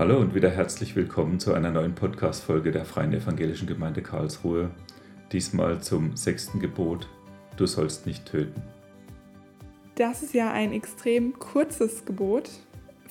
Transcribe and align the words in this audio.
Hallo 0.00 0.18
und 0.18 0.34
wieder 0.34 0.48
herzlich 0.48 0.96
willkommen 0.96 1.38
zu 1.40 1.52
einer 1.52 1.70
neuen 1.70 1.94
Podcast-Folge 1.94 2.72
der 2.72 2.86
Freien 2.86 3.12
Evangelischen 3.12 3.66
Gemeinde 3.66 4.00
Karlsruhe. 4.00 4.70
Diesmal 5.30 5.82
zum 5.82 6.16
sechsten 6.16 6.58
Gebot: 6.58 7.06
Du 7.58 7.66
sollst 7.66 8.06
nicht 8.06 8.24
töten. 8.24 8.62
Das 9.96 10.22
ist 10.22 10.32
ja 10.32 10.50
ein 10.52 10.72
extrem 10.72 11.38
kurzes 11.38 12.06
Gebot, 12.06 12.48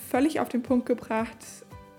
völlig 0.10 0.40
auf 0.40 0.50
den 0.50 0.64
Punkt 0.64 0.88
gebracht, 0.88 1.38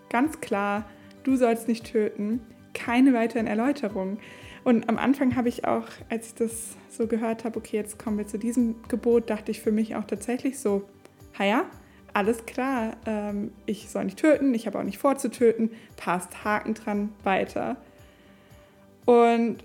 ganz 0.09 0.41
klar, 0.41 0.85
du 1.23 1.37
sollst 1.37 1.69
nicht 1.69 1.87
töten, 1.87 2.41
keine 2.75 3.15
weiteren 3.15 3.47
Erläuterungen. 3.47 4.19
Und 4.65 4.89
am 4.89 4.99
Anfang 4.99 5.37
habe 5.37 5.49
ich 5.49 5.67
auch, 5.67 5.87
als 6.09 6.31
ich 6.31 6.35
das 6.35 6.77
so 6.89 7.07
gehört 7.07 7.45
habe, 7.45 7.61
okay, 7.61 7.77
jetzt 7.77 7.97
kommen 7.97 8.19
wir 8.19 8.27
zu 8.27 8.41
diesem 8.41 8.75
Gebot, 8.89 9.31
dachte 9.31 9.53
ich 9.53 9.61
für 9.61 9.71
mich 9.71 9.95
auch 9.95 10.05
tatsächlich 10.05 10.59
so, 10.59 10.83
ja, 11.39 11.67
alles 12.13 12.47
klar, 12.47 12.97
ähm, 13.07 13.53
ich 13.67 13.89
soll 13.89 14.05
nicht 14.05 14.19
töten, 14.19 14.55
ich 14.55 14.67
habe 14.67 14.79
auch 14.79 14.85
nicht 14.85 14.99
vor 14.99 15.17
zu 15.19 15.31
töten, 15.31 15.71
passt, 15.97 16.45
Haken 16.45 16.75
dran, 16.75 17.13
weiter. 17.23 17.77
Und 19.05 19.59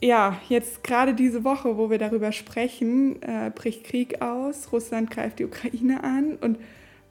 ja, 0.00 0.40
jetzt 0.48 0.82
gerade 0.82 1.14
diese 1.14 1.44
Woche, 1.44 1.76
wo 1.76 1.90
wir 1.90 1.98
darüber 1.98 2.32
sprechen, 2.32 3.20
äh, 3.22 3.50
bricht 3.54 3.84
Krieg 3.84 4.22
aus, 4.22 4.72
Russland 4.72 5.10
greift 5.10 5.38
die 5.38 5.44
Ukraine 5.44 6.02
an 6.02 6.36
und 6.36 6.58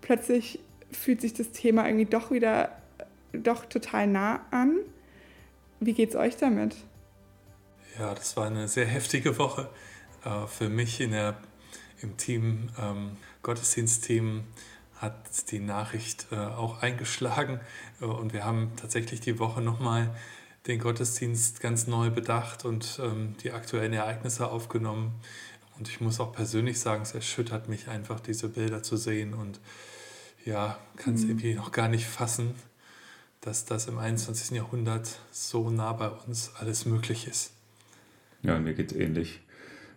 plötzlich 0.01 0.59
fühlt 0.91 1.21
sich 1.21 1.33
das 1.33 1.51
Thema 1.51 1.85
irgendwie 1.85 2.05
doch 2.05 2.31
wieder, 2.31 2.71
doch 3.31 3.65
total 3.65 4.07
nah 4.07 4.41
an. 4.49 4.77
Wie 5.79 5.93
geht's 5.93 6.15
euch 6.15 6.35
damit? 6.35 6.75
Ja, 7.99 8.13
das 8.15 8.35
war 8.35 8.47
eine 8.47 8.67
sehr 8.67 8.85
heftige 8.85 9.37
Woche 9.37 9.69
äh, 10.25 10.47
für 10.47 10.69
mich 10.69 10.99
in 10.99 11.11
der, 11.11 11.37
im 12.01 12.17
Team, 12.17 12.69
ähm, 12.81 13.11
Gottesdienstteam 13.43 14.43
hat 14.99 15.51
die 15.51 15.59
Nachricht 15.59 16.27
äh, 16.31 16.35
auch 16.35 16.81
eingeschlagen 16.81 17.59
äh, 18.01 18.05
und 18.05 18.33
wir 18.33 18.45
haben 18.45 18.73
tatsächlich 18.75 19.21
die 19.21 19.39
Woche 19.39 19.61
nochmal 19.61 20.13
den 20.67 20.79
Gottesdienst 20.79 21.61
ganz 21.61 21.87
neu 21.87 22.09
bedacht 22.09 22.65
und 22.65 22.99
ähm, 23.01 23.35
die 23.41 23.51
aktuellen 23.51 23.93
Ereignisse 23.93 24.49
aufgenommen. 24.51 25.13
Und 25.77 25.87
ich 25.87 26.01
muss 26.01 26.19
auch 26.19 26.33
persönlich 26.33 26.79
sagen, 26.79 27.03
es 27.03 27.13
erschüttert 27.13 27.69
mich 27.69 27.87
einfach, 27.87 28.19
diese 28.19 28.49
Bilder 28.49 28.83
zu 28.83 28.97
sehen 28.97 29.33
und 29.33 29.61
ja, 30.45 30.77
kann 30.97 31.15
es 31.15 31.23
mhm. 31.23 31.29
irgendwie 31.29 31.53
noch 31.53 31.71
gar 31.71 31.87
nicht 31.87 32.05
fassen, 32.05 32.55
dass 33.39 33.63
das 33.63 33.87
im 33.87 33.97
21. 33.97 34.57
Jahrhundert 34.57 35.19
so 35.31 35.69
nah 35.69 35.93
bei 35.93 36.09
uns 36.09 36.51
alles 36.59 36.85
möglich 36.85 37.27
ist. 37.27 37.51
Ja, 38.43 38.59
mir 38.59 38.73
geht 38.73 38.91
es 38.91 38.97
ähnlich. 38.97 39.39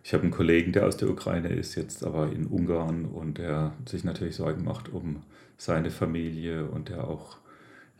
Ich 0.05 0.12
habe 0.12 0.25
einen 0.25 0.33
Kollegen, 0.33 0.72
der 0.72 0.86
aus 0.86 0.97
der 0.97 1.08
Ukraine 1.08 1.48
ist, 1.48 1.77
jetzt 1.77 2.05
aber 2.05 2.33
in 2.33 2.47
Ungarn 2.47 3.05
und 3.05 3.39
der 3.39 3.75
sich 3.86 4.03
natürlich 4.03 4.36
Sorgen 4.36 4.64
macht 4.64 4.89
um 4.89 5.22
seine 5.56 5.91
Familie 5.91 6.67
und 6.67 6.89
der 6.89 7.06
auch 7.06 7.36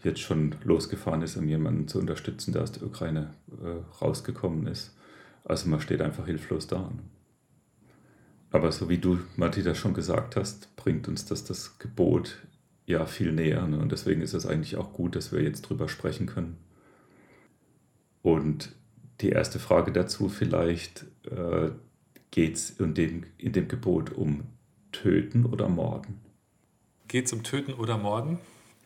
jetzt 0.03 0.21
schon 0.21 0.57
losgefahren 0.65 1.23
ist, 1.23 1.37
um 1.37 1.47
jemanden 1.47 1.87
zu 1.87 2.01
unterstützen, 2.01 2.53
der 2.53 2.63
aus 2.63 2.73
der 2.73 2.83
Ukraine 2.83 3.35
äh, 3.63 4.03
rausgekommen 4.03 4.67
ist. 4.67 4.97
Also 5.45 5.69
man 5.69 5.81
steht 5.81 6.01
einfach 6.01 6.27
hilflos 6.27 6.67
da. 6.67 6.91
Aber 8.51 8.73
so 8.73 8.89
wie 8.89 8.99
du, 8.99 9.19
Matti, 9.37 9.63
das 9.63 9.79
schon 9.79 9.95
gesagt 9.95 10.37
hast, 10.37 10.75
bringt 10.77 11.07
uns 11.09 11.25
das 11.25 11.45
das 11.45 11.79
Gebot 11.79 12.39
ja 12.85 13.07
viel 13.07 13.33
näher. 13.33 13.67
Ne? 13.67 13.79
Und 13.79 13.93
deswegen 13.93 14.23
ist 14.23 14.35
es 14.35 14.45
eigentlich 14.45 14.77
auch 14.77 14.93
gut, 14.93 15.15
dass 15.15 15.33
wir 15.33 15.41
jetzt 15.43 15.63
drüber 15.63 15.89
sprechen 15.89 16.27
können. 16.27 16.59
Und 18.23 18.73
die 19.21 19.31
erste 19.31 19.59
Frage 19.59 19.93
dazu 19.93 20.29
vielleicht, 20.29 21.07
äh, 21.31 21.71
geht 22.33 22.57
es 22.57 22.71
in 22.71 22.95
dem, 22.95 23.25
in 23.39 23.53
dem 23.53 23.69
Gebot 23.69 24.11
um 24.11 24.49
Töten 24.91 25.47
oder 25.47 25.69
Morden? 25.69 26.21
Geht 27.07 27.27
es 27.27 27.33
um 27.33 27.45
Töten 27.45 27.75
oder 27.75 27.97
Morden? 27.97 28.39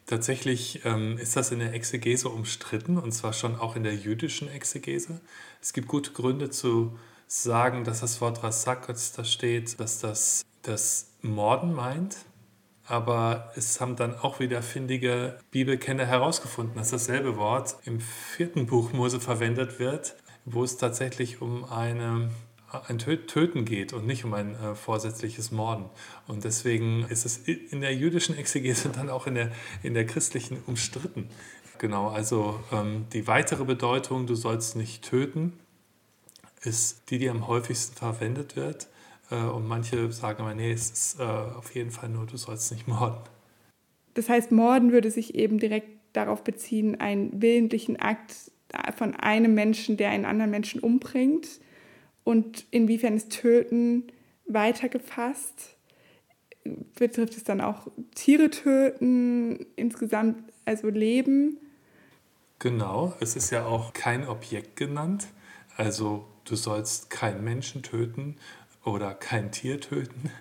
Tatsächlich 0.04 0.82
ähm, 0.84 1.16
ist 1.16 1.36
das 1.36 1.50
in 1.50 1.60
der 1.60 1.72
Exegese 1.72 2.28
umstritten 2.28 2.98
und 2.98 3.12
zwar 3.12 3.32
schon 3.32 3.56
auch 3.56 3.74
in 3.74 3.82
der 3.82 3.94
jüdischen 3.94 4.48
Exegese. 4.48 5.20
Es 5.60 5.72
gibt 5.72 5.88
gute 5.88 6.12
Gründe 6.12 6.50
zu 6.50 6.98
sagen, 7.26 7.84
dass 7.84 8.00
das 8.00 8.20
Wort 8.20 8.42
Rasakotz 8.42 9.12
da 9.12 9.24
steht, 9.24 9.80
dass 9.80 10.00
das 10.00 10.44
das 10.62 11.12
Morden 11.22 11.72
meint. 11.72 12.18
Aber 12.84 13.52
es 13.56 13.80
haben 13.80 13.96
dann 13.96 14.14
auch 14.14 14.38
wieder 14.38 14.62
findige 14.62 15.38
Bibelkenner 15.50 16.06
herausgefunden, 16.06 16.76
dass 16.76 16.90
dasselbe 16.90 17.36
Wort 17.36 17.76
im 17.84 17.98
vierten 18.00 18.66
Buch 18.66 18.92
Mose 18.92 19.18
verwendet 19.18 19.80
wird, 19.80 20.14
wo 20.44 20.62
es 20.62 20.76
tatsächlich 20.76 21.42
um 21.42 21.64
eine 21.64 22.30
ein 22.88 22.98
Töten 22.98 23.64
geht 23.64 23.92
und 23.92 24.06
nicht 24.06 24.24
um 24.24 24.34
ein 24.34 24.54
äh, 24.54 24.74
vorsätzliches 24.74 25.52
Morden. 25.52 25.86
Und 26.26 26.44
deswegen 26.44 27.04
ist 27.08 27.24
es 27.24 27.38
in 27.38 27.80
der 27.80 27.94
jüdischen 27.94 28.36
Exegese 28.36 28.88
dann 28.94 29.08
auch 29.08 29.26
in 29.26 29.34
der, 29.34 29.52
in 29.82 29.94
der 29.94 30.06
christlichen 30.06 30.58
umstritten. 30.66 31.28
Genau, 31.78 32.08
also 32.08 32.60
ähm, 32.72 33.06
die 33.12 33.26
weitere 33.26 33.64
Bedeutung, 33.64 34.26
du 34.26 34.34
sollst 34.34 34.76
nicht 34.76 35.04
töten, 35.04 35.52
ist 36.62 37.10
die, 37.10 37.18
die 37.18 37.28
am 37.28 37.46
häufigsten 37.46 37.96
verwendet 37.96 38.56
wird. 38.56 38.88
Äh, 39.30 39.36
und 39.36 39.68
manche 39.68 40.10
sagen 40.10 40.42
aber, 40.42 40.54
nee, 40.54 40.72
es 40.72 40.90
ist 40.90 41.20
äh, 41.20 41.22
auf 41.22 41.74
jeden 41.74 41.90
Fall 41.90 42.08
nur, 42.08 42.26
du 42.26 42.36
sollst 42.36 42.72
nicht 42.72 42.88
morden. 42.88 43.20
Das 44.14 44.28
heißt, 44.28 44.50
Morden 44.50 44.92
würde 44.92 45.10
sich 45.10 45.34
eben 45.34 45.58
direkt 45.58 45.90
darauf 46.14 46.42
beziehen, 46.42 46.98
einen 46.98 47.42
willentlichen 47.42 48.00
Akt 48.00 48.50
von 48.96 49.14
einem 49.14 49.54
Menschen, 49.54 49.96
der 49.96 50.10
einen 50.10 50.24
anderen 50.24 50.50
Menschen 50.50 50.80
umbringt 50.80 51.60
und 52.26 52.66
inwiefern 52.72 53.14
ist 53.14 53.30
Töten 53.30 54.02
weitergefasst? 54.46 55.76
Betrifft 56.98 57.36
es 57.36 57.44
dann 57.44 57.60
auch 57.60 57.86
Tiere 58.16 58.50
töten, 58.50 59.64
insgesamt 59.76 60.42
also 60.64 60.88
Leben? 60.88 61.58
Genau, 62.58 63.14
es 63.20 63.36
ist 63.36 63.50
ja 63.50 63.64
auch 63.64 63.92
kein 63.92 64.26
Objekt 64.26 64.74
genannt. 64.74 65.28
Also 65.76 66.26
du 66.44 66.56
sollst 66.56 67.10
keinen 67.10 67.44
Menschen 67.44 67.84
töten 67.84 68.38
oder 68.84 69.14
kein 69.14 69.52
Tier 69.52 69.80
töten. 69.80 70.32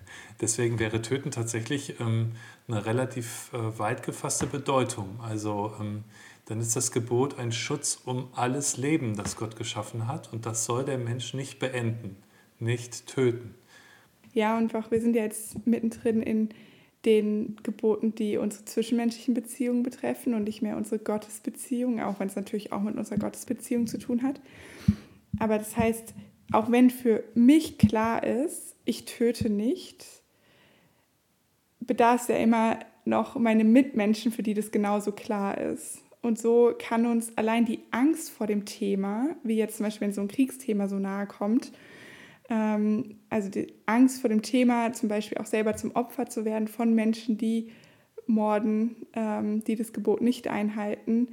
Deswegen 0.42 0.80
wäre 0.80 1.04
Töten 1.04 1.30
tatsächlich 1.30 2.00
ähm, 2.00 2.32
eine 2.68 2.86
relativ 2.86 3.52
äh, 3.54 3.80
weit 3.80 4.04
gefasste 4.04 4.48
Bedeutung. 4.48 5.20
Also 5.22 5.74
ähm, 5.80 6.04
dann 6.46 6.60
ist 6.60 6.76
das 6.76 6.92
Gebot 6.92 7.40
ein 7.40 7.52
Schutz 7.52 8.02
um 8.06 8.30
alles 8.34 8.78
Leben, 8.78 9.16
das 9.16 9.36
Gott 9.36 9.56
geschaffen 9.56 10.08
hat. 10.08 10.32
Und 10.32 10.46
das 10.46 10.66
soll 10.66 10.86
der 10.86 10.98
Mensch 10.98 11.34
nicht 11.34 11.60
beenden, 11.60 12.18
nicht 12.60 13.08
töten. 13.08 13.56
Ja, 14.34 14.58
und 14.58 14.76
auch 14.76 14.92
wir 14.92 15.02
sind 15.02 15.16
ja 15.16 15.24
jetzt 15.24 15.66
mittendrin 15.66 16.22
in 16.22 16.50
den 17.06 17.56
Geboten, 17.64 18.16
die 18.16 18.38
unsere 18.38 18.66
zwischenmenschlichen 18.66 19.34
Beziehungen 19.34 19.84
betreffen 19.84 20.34
und 20.34 20.44
nicht 20.44 20.62
mehr 20.62 20.76
unsere 20.76 21.00
Gottesbeziehung, 21.00 22.02
auch 22.02 22.20
wenn 22.20 22.28
es 22.28 22.36
natürlich 22.36 22.72
auch 22.72 22.82
mit 22.82 22.98
unserer 22.98 23.20
Gottesbeziehung 23.20 23.88
zu 23.88 24.00
tun 24.00 24.24
hat. 24.24 24.42
Aber 25.40 25.58
das 25.58 25.78
heißt, 25.78 26.14
auch 26.52 26.72
wenn 26.72 26.90
für 26.90 27.24
mich 27.34 27.78
klar 27.78 28.24
ist, 28.24 28.76
ich 28.86 29.06
töte 29.06 29.50
nicht, 29.50 30.06
bedarf 31.88 32.22
es 32.22 32.28
ja 32.28 32.38
immer 32.38 32.80
noch 33.06 33.36
meine 33.36 33.64
Mitmenschen, 33.64 34.32
für 34.32 34.44
die 34.44 34.54
das 34.54 34.72
genauso 34.72 35.12
klar 35.12 35.58
ist. 35.58 36.02
Und 36.22 36.40
so 36.40 36.74
kann 36.78 37.06
uns 37.06 37.38
allein 37.38 37.66
die 37.66 37.82
Angst 37.92 38.32
vor 38.32 38.48
dem 38.48 38.66
Thema, 38.66 39.36
wie 39.44 39.58
jetzt 39.58 39.78
zum 39.78 39.86
Beispiel, 39.86 40.08
wenn 40.08 40.14
so 40.14 40.22
ein 40.22 40.28
Kriegsthema 40.28 40.88
so 40.88 40.98
nahe 40.98 41.28
kommt, 41.28 41.72
ähm, 42.50 43.20
also 43.30 43.50
die 43.50 43.74
Angst 43.86 44.22
vor 44.22 44.30
dem 44.30 44.42
Thema, 44.42 44.94
zum 44.94 45.10
Beispiel 45.10 45.38
auch 45.38 45.46
selber 45.46 45.76
zum 45.76 45.92
Opfer 45.92 46.28
zu 46.28 46.44
werden 46.44 46.68
von 46.68 46.94
Menschen, 46.96 47.38
die 47.38 47.72
morden, 48.28 48.96
ähm, 49.14 49.64
die 49.64 49.76
das 49.76 49.94
Gebot 49.94 50.22
nicht 50.22 50.48
einhalten, 50.48 51.30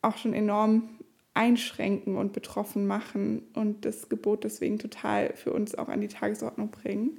auch 0.00 0.16
schon 0.16 0.32
enorm 0.32 0.88
einschränken 1.34 2.16
und 2.16 2.32
betroffen 2.32 2.86
machen 2.86 3.42
und 3.54 3.84
das 3.84 4.08
Gebot 4.08 4.44
deswegen 4.44 4.78
total 4.78 5.34
für 5.34 5.52
uns 5.52 5.76
auch 5.76 5.88
an 5.88 6.00
die 6.00 6.08
Tagesordnung 6.08 6.70
bringen. 6.70 7.18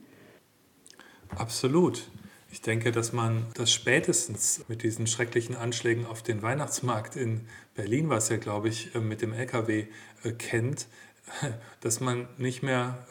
Absolut. 1.38 2.10
Ich 2.52 2.62
denke, 2.62 2.92
dass 2.92 3.14
man 3.14 3.46
das 3.54 3.72
spätestens 3.72 4.66
mit 4.68 4.82
diesen 4.82 5.06
schrecklichen 5.06 5.56
Anschlägen 5.56 6.06
auf 6.06 6.24
den 6.24 6.42
Weihnachtsmarkt 6.42 7.16
in 7.16 7.42
Berlin, 7.76 8.10
was 8.10 8.30
ja, 8.30 8.38
glaube 8.38 8.70
ich, 8.70 8.96
äh, 8.96 9.00
mit 9.00 9.22
dem 9.22 9.34
LKW 9.34 9.86
äh, 10.24 10.32
kennt, 10.32 10.88
dass 11.82 12.00
man 12.00 12.28
nicht 12.38 12.64
mehr 12.64 13.06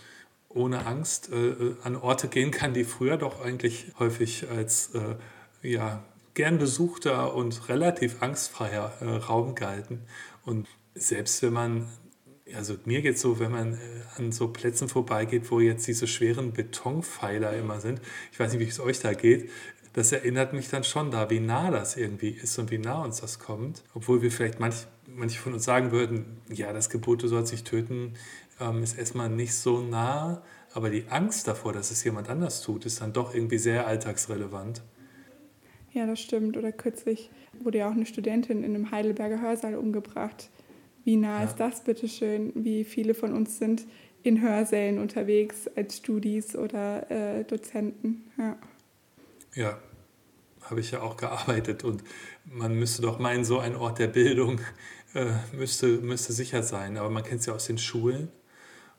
ohne 0.49 0.87
Angst 0.87 1.31
äh, 1.31 1.75
an 1.85 1.95
Orte 1.95 2.27
gehen 2.27 2.51
kann, 2.51 2.75
die 2.75 2.83
früher 2.83 3.17
doch 3.17 3.41
eigentlich 3.41 3.93
häufig 3.99 4.49
als 4.51 4.91
ja, 5.63 6.05
gern 6.35 6.59
besuchter 6.59 7.35
und 7.35 7.69
relativ 7.69 8.23
angstfreier 8.23 8.93
Raum 9.29 9.55
galten. 9.55 10.03
Und 10.45 10.69
selbst 10.95 11.43
wenn 11.43 11.53
man 11.53 11.89
also 12.55 12.77
mir 12.85 13.03
geht 13.03 13.17
es 13.17 13.21
so, 13.21 13.39
wenn 13.39 13.53
man 13.53 13.75
äh, 13.75 13.79
an 14.17 14.33
so 14.33 14.49
Plätzen 14.49 14.89
vorbeigeht, 14.89 15.51
wo 15.51 15.61
jetzt 15.61 15.87
diese 15.87 16.07
schweren 16.07 16.53
Betonpfeiler 16.53 17.57
immer 17.57 17.81
sind, 17.81 18.01
ich 18.33 18.41
weiß 18.41 18.53
nicht, 18.53 18.61
wie 18.61 18.69
es 18.69 18.81
euch 18.81 19.01
da 19.01 19.15
geht, 19.15 19.51
das 19.93 20.13
erinnert 20.13 20.53
mich 20.53 20.69
dann 20.69 20.85
schon 20.85 21.11
da, 21.11 21.29
wie 21.31 21.41
nah 21.41 21.71
das 21.71 21.97
irgendwie 21.97 22.31
ist 22.31 22.59
und 22.59 22.71
wie 22.71 22.79
nah 22.79 23.03
uns 23.03 23.21
das 23.21 23.39
kommt. 23.39 23.83
Obwohl 23.95 24.23
wir 24.23 24.31
vielleicht 24.31 24.61
manch, 24.61 24.87
manche 25.07 25.41
von 25.41 25.55
uns 25.55 25.65
sagen 25.65 25.91
würden, 25.91 26.41
ja, 26.53 26.73
das 26.73 26.91
Gebot, 26.91 27.23
du 27.23 27.29
sollst 27.29 27.53
dich 27.53 27.65
töten, 27.65 28.15
ähm, 28.61 28.83
ist 28.83 28.99
erstmal 28.99 29.29
nicht 29.29 29.55
so 29.55 29.81
nah, 29.81 30.43
aber 30.73 30.91
die 30.91 31.09
Angst 31.09 31.49
davor, 31.49 31.73
dass 31.73 31.91
es 31.91 32.05
jemand 32.05 32.29
anders 32.29 32.61
tut, 32.61 32.87
ist 32.87 33.01
dann 33.01 33.13
doch 33.13 33.35
irgendwie 33.35 33.59
sehr 33.59 33.87
alltagsrelevant. 33.87 34.83
Ja, 35.93 36.07
das 36.07 36.21
stimmt. 36.21 36.57
Oder 36.57 36.71
kürzlich 36.71 37.31
wurde 37.61 37.79
ja 37.79 37.89
auch 37.89 37.93
eine 37.93 38.07
Studentin 38.07 38.63
in 38.63 38.75
einem 38.75 38.91
Heidelberger 38.91 39.41
Hörsaal 39.41 39.75
umgebracht. 39.75 40.51
Wie 41.09 41.17
nah 41.17 41.39
ja. 41.39 41.49
ist 41.49 41.57
das, 41.57 41.85
bitteschön? 41.85 42.53
Wie 42.55 42.85
viele 42.85 43.15
von 43.15 43.33
uns 43.33 43.57
sind 43.57 43.87
in 44.23 44.43
Hörsälen 44.43 44.99
unterwegs 44.99 45.67
als 45.75 45.97
Studis 45.97 46.55
oder 46.55 47.11
äh, 47.11 47.45
Dozenten? 47.45 48.31
Ja. 48.37 48.59
ja, 49.55 49.79
habe 50.61 50.81
ich 50.81 50.91
ja 50.91 51.01
auch 51.01 51.17
gearbeitet 51.17 51.83
und 51.83 52.05
man 52.45 52.75
müsste 52.75 53.01
doch 53.01 53.19
meinen, 53.19 53.47
so 53.47 53.59
ein 53.59 53.75
Ort 53.75 53.99
der 53.99 54.09
Bildung 54.09 54.61
äh, 55.15 55.31
müsste, 55.57 55.87
müsste 55.87 56.35
sicher 56.35 56.63
sein. 56.63 56.99
Aber 56.99 57.09
man 57.09 57.23
kennt 57.23 57.41
es 57.41 57.47
ja 57.47 57.55
aus 57.55 57.65
den 57.65 57.79
Schulen 57.79 58.29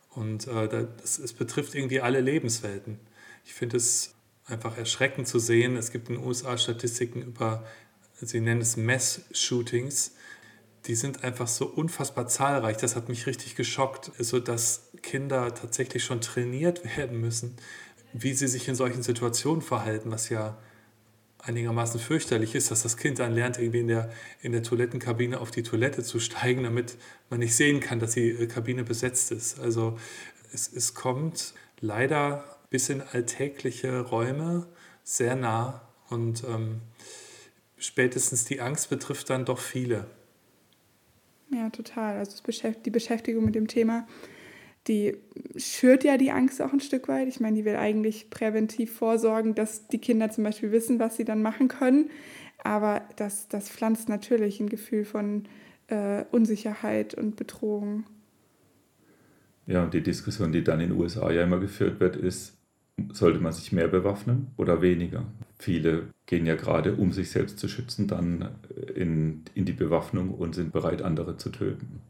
und 0.09 0.47
äh, 0.47 0.67
das, 0.67 1.19
es 1.19 1.33
betrifft 1.33 1.75
irgendwie 1.75 2.01
alle 2.01 2.21
Lebenswelten. 2.21 2.97
Ich 3.45 3.53
finde 3.53 3.77
es 3.77 4.15
einfach 4.47 4.79
erschreckend 4.79 5.27
zu 5.27 5.38
sehen. 5.38 5.77
Es 5.77 5.91
gibt 5.91 6.09
in 6.09 6.15
den 6.15 6.25
USA 6.25 6.57
Statistiken 6.57 7.21
über, 7.21 7.63
sie 8.19 8.41
nennen 8.41 8.61
es 8.61 8.77
Mass-Shootings. 8.77 10.15
Die 10.85 10.95
sind 10.95 11.23
einfach 11.23 11.47
so 11.47 11.65
unfassbar 11.65 12.27
zahlreich. 12.27 12.77
Das 12.77 12.95
hat 12.95 13.09
mich 13.09 13.27
richtig 13.27 13.55
geschockt, 13.55 14.11
so 14.17 14.39
dass 14.39 14.89
Kinder 15.01 15.53
tatsächlich 15.53 16.03
schon 16.03 16.21
trainiert 16.21 16.83
werden 16.97 17.19
müssen, 17.19 17.57
wie 18.13 18.33
sie 18.33 18.47
sich 18.47 18.67
in 18.67 18.75
solchen 18.75 19.03
Situationen 19.03 19.61
verhalten, 19.61 20.11
was 20.11 20.29
ja 20.29 20.57
einigermaßen 21.39 21.99
fürchterlich 21.99 22.53
ist, 22.55 22.69
dass 22.69 22.83
das 22.83 22.97
Kind 22.97 23.19
dann 23.19 23.33
lernt, 23.33 23.57
irgendwie 23.57 23.79
in 23.79 23.87
der, 23.87 24.11
in 24.41 24.51
der 24.51 24.63
Toilettenkabine 24.63 25.39
auf 25.39 25.51
die 25.51 25.63
Toilette 25.63 26.03
zu 26.03 26.19
steigen, 26.19 26.63
damit 26.63 26.97
man 27.29 27.39
nicht 27.39 27.55
sehen 27.55 27.79
kann, 27.79 27.99
dass 27.99 28.11
die 28.11 28.29
äh, 28.29 28.47
Kabine 28.47 28.83
besetzt 28.83 29.31
ist. 29.31 29.59
Also 29.59 29.97
es, 30.53 30.71
es 30.71 30.93
kommt 30.93 31.53
leider 31.79 32.43
bis 32.69 32.89
in 32.89 33.01
alltägliche 33.01 34.01
Räume 34.01 34.67
sehr 35.03 35.35
nah 35.35 35.81
und 36.09 36.43
ähm, 36.43 36.81
spätestens 37.77 38.45
die 38.45 38.61
Angst 38.61 38.89
betrifft 38.89 39.29
dann 39.29 39.45
doch 39.45 39.59
viele. 39.59 40.07
Ja, 41.51 41.69
total. 41.69 42.17
Also 42.17 42.41
die 42.85 42.89
Beschäftigung 42.89 43.45
mit 43.45 43.55
dem 43.55 43.67
Thema 43.67 44.07
die 44.89 45.15
schürt 45.55 46.03
ja 46.03 46.17
die 46.17 46.31
Angst 46.31 46.61
auch 46.61 46.73
ein 46.73 46.79
Stück 46.79 47.07
weit. 47.07 47.27
Ich 47.27 47.39
meine, 47.39 47.57
die 47.57 47.65
will 47.65 47.75
eigentlich 47.75 48.29
präventiv 48.29 48.91
vorsorgen, 48.91 49.53
dass 49.55 49.87
die 49.87 49.99
Kinder 49.99 50.31
zum 50.31 50.43
Beispiel 50.43 50.71
wissen, 50.71 50.99
was 50.99 51.15
sie 51.15 51.25
dann 51.25 51.41
machen 51.41 51.67
können. 51.67 52.09
Aber 52.63 53.03
das, 53.15 53.47
das 53.47 53.69
pflanzt 53.69 54.09
natürlich 54.09 54.59
ein 54.59 54.67
Gefühl 54.67 55.05
von 55.05 55.43
äh, 55.87 56.25
Unsicherheit 56.31 57.13
und 57.13 57.35
Bedrohung. 57.35 58.05
Ja, 59.67 59.83
und 59.83 59.93
die 59.93 60.01
Diskussion, 60.01 60.51
die 60.51 60.63
dann 60.63 60.79
in 60.79 60.89
den 60.89 60.99
USA 60.99 61.29
ja 61.31 61.43
immer 61.43 61.59
geführt 61.59 61.99
wird, 61.99 62.15
ist, 62.15 62.57
sollte 63.13 63.39
man 63.39 63.53
sich 63.53 63.71
mehr 63.71 63.87
bewaffnen 63.87 64.47
oder 64.57 64.81
weniger? 64.81 65.25
Viele 65.59 66.07
gehen 66.25 66.45
ja 66.45 66.56
gerade, 66.56 66.95
um 66.95 67.11
sich 67.11 67.31
selbst 67.31 67.59
zu 67.59 67.67
schützen, 67.67 68.07
dann 68.07 68.56
in, 68.95 69.44
in 69.53 69.65
die 69.65 69.73
Bewaffnung 69.73 70.33
und 70.33 70.56
sind 70.56 70.71
bereit, 70.71 71.01
andere 71.01 71.35
zu 71.35 71.50
töten. 71.50 72.01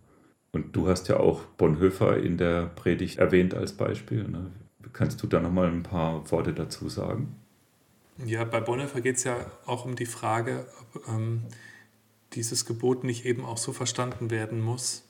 Und 0.51 0.75
du 0.75 0.87
hast 0.87 1.07
ja 1.07 1.19
auch 1.19 1.43
Bonhoeffer 1.57 2.17
in 2.17 2.37
der 2.37 2.67
Predigt 2.67 3.17
erwähnt 3.17 3.55
als 3.55 3.73
Beispiel. 3.73 4.27
Ne? 4.27 4.51
Kannst 4.93 5.21
du 5.23 5.27
da 5.27 5.39
nochmal 5.39 5.67
ein 5.67 5.83
paar 5.83 6.29
Worte 6.31 6.53
dazu 6.53 6.89
sagen? 6.89 7.35
Ja, 8.23 8.43
bei 8.43 8.59
Bonhoeffer 8.59 9.01
geht 9.01 9.17
es 9.17 9.23
ja 9.23 9.37
auch 9.65 9.85
um 9.85 9.95
die 9.95 10.05
Frage, 10.05 10.67
ob 10.93 11.07
ähm, 11.07 11.43
dieses 12.33 12.65
Gebot 12.65 13.03
nicht 13.03 13.25
eben 13.25 13.45
auch 13.45 13.57
so 13.57 13.73
verstanden 13.73 14.29
werden 14.29 14.61
muss, 14.61 15.05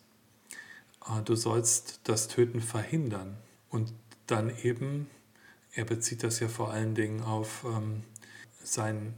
äh, 1.07 1.21
du 1.23 1.35
sollst 1.35 2.01
das 2.03 2.27
Töten 2.27 2.61
verhindern. 2.61 3.37
Und 3.69 3.93
dann 4.27 4.51
eben, 4.63 5.07
er 5.73 5.85
bezieht 5.85 6.23
das 6.23 6.39
ja 6.39 6.47
vor 6.47 6.71
allen 6.71 6.95
Dingen 6.95 7.21
auf 7.21 7.65
ähm, 7.65 8.03
seine 8.63 9.13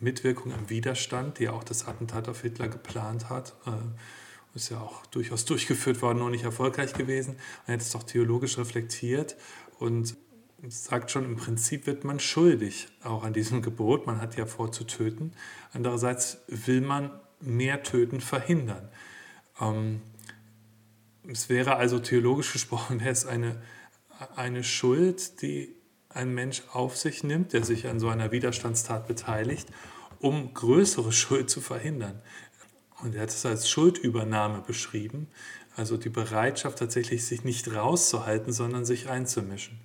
Mitwirkung 0.00 0.52
im 0.52 0.70
Widerstand, 0.70 1.38
die 1.38 1.48
auch 1.48 1.64
das 1.64 1.86
Attentat 1.86 2.28
auf 2.28 2.42
Hitler 2.42 2.68
geplant 2.68 3.28
hat. 3.28 3.54
Äh, 3.66 3.70
ist 4.54 4.70
ja 4.70 4.78
auch 4.78 5.04
durchaus 5.06 5.44
durchgeführt 5.44 6.00
worden, 6.00 6.18
nur 6.18 6.30
nicht 6.30 6.44
erfolgreich 6.44 6.94
gewesen. 6.94 7.36
Man 7.66 7.74
hat 7.74 7.82
es 7.82 7.90
doch 7.90 8.04
theologisch 8.04 8.56
reflektiert 8.56 9.36
und 9.78 10.16
sagt 10.68 11.10
schon, 11.10 11.24
im 11.24 11.36
Prinzip 11.36 11.86
wird 11.86 12.04
man 12.04 12.20
schuldig 12.20 12.86
auch 13.02 13.24
an 13.24 13.32
diesem 13.32 13.62
Gebot. 13.62 14.06
Man 14.06 14.20
hat 14.20 14.36
ja 14.36 14.46
vor 14.46 14.72
zu 14.72 14.84
töten. 14.84 15.32
Andererseits 15.72 16.38
will 16.46 16.80
man 16.80 17.10
mehr 17.40 17.82
Töten 17.82 18.20
verhindern. 18.20 18.88
Ähm, 19.60 20.00
es 21.28 21.48
wäre 21.48 21.76
also 21.76 21.98
theologisch 21.98 22.52
gesprochen, 22.52 23.00
wäre 23.00 23.10
es 23.10 23.26
eine, 23.26 23.60
eine 24.36 24.62
Schuld, 24.62 25.42
die 25.42 25.74
ein 26.14 26.32
Mensch 26.32 26.62
auf 26.72 26.96
sich 26.96 27.24
nimmt, 27.24 27.52
der 27.52 27.64
sich 27.64 27.86
an 27.86 28.00
so 28.00 28.08
einer 28.08 28.32
Widerstandstat 28.32 29.06
beteiligt, 29.06 29.68
um 30.20 30.54
größere 30.54 31.12
Schuld 31.12 31.50
zu 31.50 31.60
verhindern. 31.60 32.20
Und 33.02 33.14
er 33.14 33.22
hat 33.22 33.30
es 33.30 33.44
als 33.44 33.68
Schuldübernahme 33.68 34.62
beschrieben, 34.66 35.28
also 35.76 35.96
die 35.96 36.08
Bereitschaft 36.08 36.78
tatsächlich 36.78 37.26
sich 37.26 37.44
nicht 37.44 37.74
rauszuhalten, 37.74 38.52
sondern 38.52 38.84
sich 38.84 39.08
einzumischen. 39.08 39.80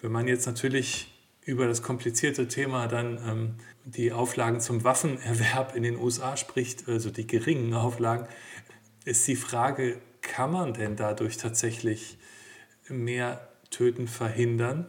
Wenn 0.00 0.12
man 0.12 0.28
jetzt 0.28 0.46
natürlich 0.46 1.12
über 1.44 1.66
das 1.66 1.82
komplizierte 1.82 2.46
Thema 2.46 2.86
dann 2.86 3.18
ähm, 3.26 3.54
die 3.84 4.12
Auflagen 4.12 4.60
zum 4.60 4.84
Waffenerwerb 4.84 5.74
in 5.74 5.82
den 5.82 5.96
USA 5.96 6.36
spricht, 6.36 6.88
also 6.88 7.10
die 7.10 7.26
geringen 7.26 7.74
Auflagen, 7.74 8.28
ist 9.04 9.26
die 9.26 9.36
Frage, 9.36 9.98
kann 10.20 10.52
man 10.52 10.74
denn 10.74 10.94
dadurch 10.94 11.38
tatsächlich 11.38 12.18
mehr 12.88 13.48
Töten 13.70 14.08
verhindern? 14.08 14.86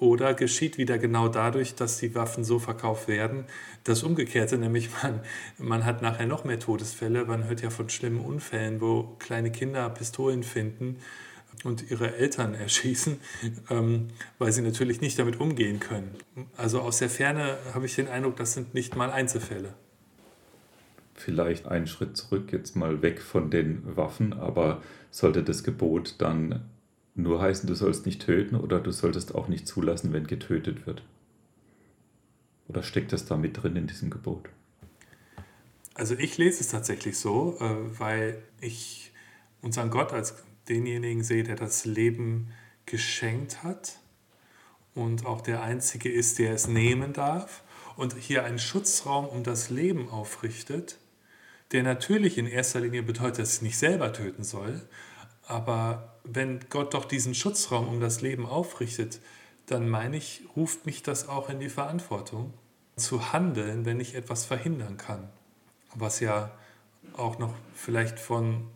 Oder 0.00 0.32
geschieht 0.32 0.78
wieder 0.78 0.96
genau 0.96 1.28
dadurch, 1.28 1.74
dass 1.74 1.98
die 1.98 2.14
Waffen 2.14 2.42
so 2.42 2.58
verkauft 2.58 3.06
werden, 3.06 3.44
das 3.84 4.02
Umgekehrte, 4.02 4.56
nämlich 4.56 4.88
man, 5.02 5.20
man 5.58 5.84
hat 5.84 6.00
nachher 6.00 6.26
noch 6.26 6.44
mehr 6.44 6.58
Todesfälle. 6.58 7.26
Man 7.26 7.44
hört 7.46 7.60
ja 7.60 7.68
von 7.68 7.90
schlimmen 7.90 8.20
Unfällen, 8.20 8.80
wo 8.80 9.14
kleine 9.18 9.52
Kinder 9.52 9.90
Pistolen 9.90 10.42
finden 10.42 10.96
und 11.64 11.90
ihre 11.90 12.16
Eltern 12.16 12.54
erschießen, 12.66 13.20
ähm, 13.68 14.08
weil 14.38 14.52
sie 14.52 14.62
natürlich 14.62 15.02
nicht 15.02 15.18
damit 15.18 15.38
umgehen 15.38 15.80
können. 15.80 16.14
Also 16.56 16.80
aus 16.80 16.98
der 16.98 17.10
Ferne 17.10 17.58
habe 17.74 17.84
ich 17.84 17.94
den 17.94 18.08
Eindruck, 18.08 18.36
das 18.36 18.54
sind 18.54 18.72
nicht 18.72 18.96
mal 18.96 19.10
Einzelfälle. 19.10 19.74
Vielleicht 21.14 21.66
einen 21.68 21.86
Schritt 21.86 22.16
zurück, 22.16 22.52
jetzt 22.52 22.74
mal 22.74 23.02
weg 23.02 23.20
von 23.20 23.50
den 23.50 23.82
Waffen, 23.96 24.32
aber 24.32 24.80
sollte 25.10 25.42
das 25.42 25.62
Gebot 25.62 26.14
dann 26.18 26.62
nur 27.14 27.40
heißen, 27.40 27.66
du 27.66 27.74
sollst 27.74 28.06
nicht 28.06 28.22
töten 28.22 28.56
oder 28.56 28.80
du 28.80 28.90
solltest 28.90 29.34
auch 29.34 29.48
nicht 29.48 29.66
zulassen, 29.66 30.12
wenn 30.12 30.26
getötet 30.26 30.86
wird? 30.86 31.02
Oder 32.68 32.82
steckt 32.82 33.12
das 33.12 33.26
da 33.26 33.36
mit 33.36 33.62
drin 33.62 33.76
in 33.76 33.86
diesem 33.86 34.10
Gebot? 34.10 34.48
Also 35.94 36.14
ich 36.14 36.38
lese 36.38 36.60
es 36.60 36.68
tatsächlich 36.68 37.18
so, 37.18 37.58
äh, 37.60 37.98
weil 37.98 38.42
ich 38.60 39.12
unseren 39.60 39.90
Gott 39.90 40.12
als 40.12 40.36
denjenigen 40.68 41.22
sehe, 41.22 41.42
der 41.42 41.56
das 41.56 41.84
Leben 41.84 42.52
geschenkt 42.86 43.62
hat 43.62 43.98
und 44.94 45.26
auch 45.26 45.40
der 45.40 45.62
Einzige 45.62 46.10
ist, 46.10 46.38
der 46.38 46.54
es 46.54 46.68
nehmen 46.68 47.12
darf 47.12 47.62
und 47.96 48.14
hier 48.16 48.44
einen 48.44 48.58
Schutzraum 48.58 49.26
um 49.26 49.42
das 49.42 49.70
Leben 49.70 50.08
aufrichtet, 50.08 50.98
der 51.72 51.82
natürlich 51.82 52.38
in 52.38 52.46
erster 52.46 52.80
Linie 52.80 53.02
bedeutet, 53.02 53.40
dass 53.40 53.56
ich 53.56 53.62
nicht 53.62 53.78
selber 53.78 54.12
töten 54.12 54.42
soll, 54.42 54.80
aber 55.50 56.14
wenn 56.24 56.60
Gott 56.70 56.94
doch 56.94 57.04
diesen 57.04 57.34
Schutzraum 57.34 57.88
um 57.88 58.00
das 58.00 58.20
Leben 58.20 58.46
aufrichtet, 58.46 59.20
dann 59.66 59.88
meine 59.88 60.16
ich, 60.16 60.42
ruft 60.56 60.86
mich 60.86 61.02
das 61.02 61.28
auch 61.28 61.48
in 61.48 61.60
die 61.60 61.68
Verantwortung, 61.68 62.54
zu 62.96 63.32
handeln, 63.32 63.84
wenn 63.84 63.98
ich 63.98 64.14
etwas 64.14 64.44
verhindern 64.44 64.96
kann. 64.96 65.28
Was 65.94 66.20
ja 66.20 66.50
auch 67.14 67.38
noch 67.38 67.54
vielleicht 67.74 68.20
von 68.20 68.68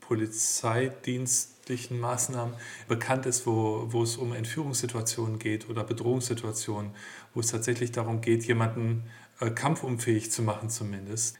polizeidienstlichen 0.00 1.98
Maßnahmen 2.00 2.54
bekannt 2.88 3.26
ist, 3.26 3.46
wo, 3.46 3.86
wo 3.88 4.02
es 4.02 4.16
um 4.16 4.32
Entführungssituationen 4.32 5.38
geht 5.38 5.68
oder 5.68 5.84
Bedrohungssituationen, 5.84 6.92
wo 7.34 7.40
es 7.40 7.48
tatsächlich 7.48 7.92
darum 7.92 8.20
geht, 8.20 8.44
jemanden 8.44 9.04
äh, 9.40 9.50
kampfunfähig 9.50 10.30
zu 10.30 10.42
machen 10.42 10.70
zumindest. 10.70 11.38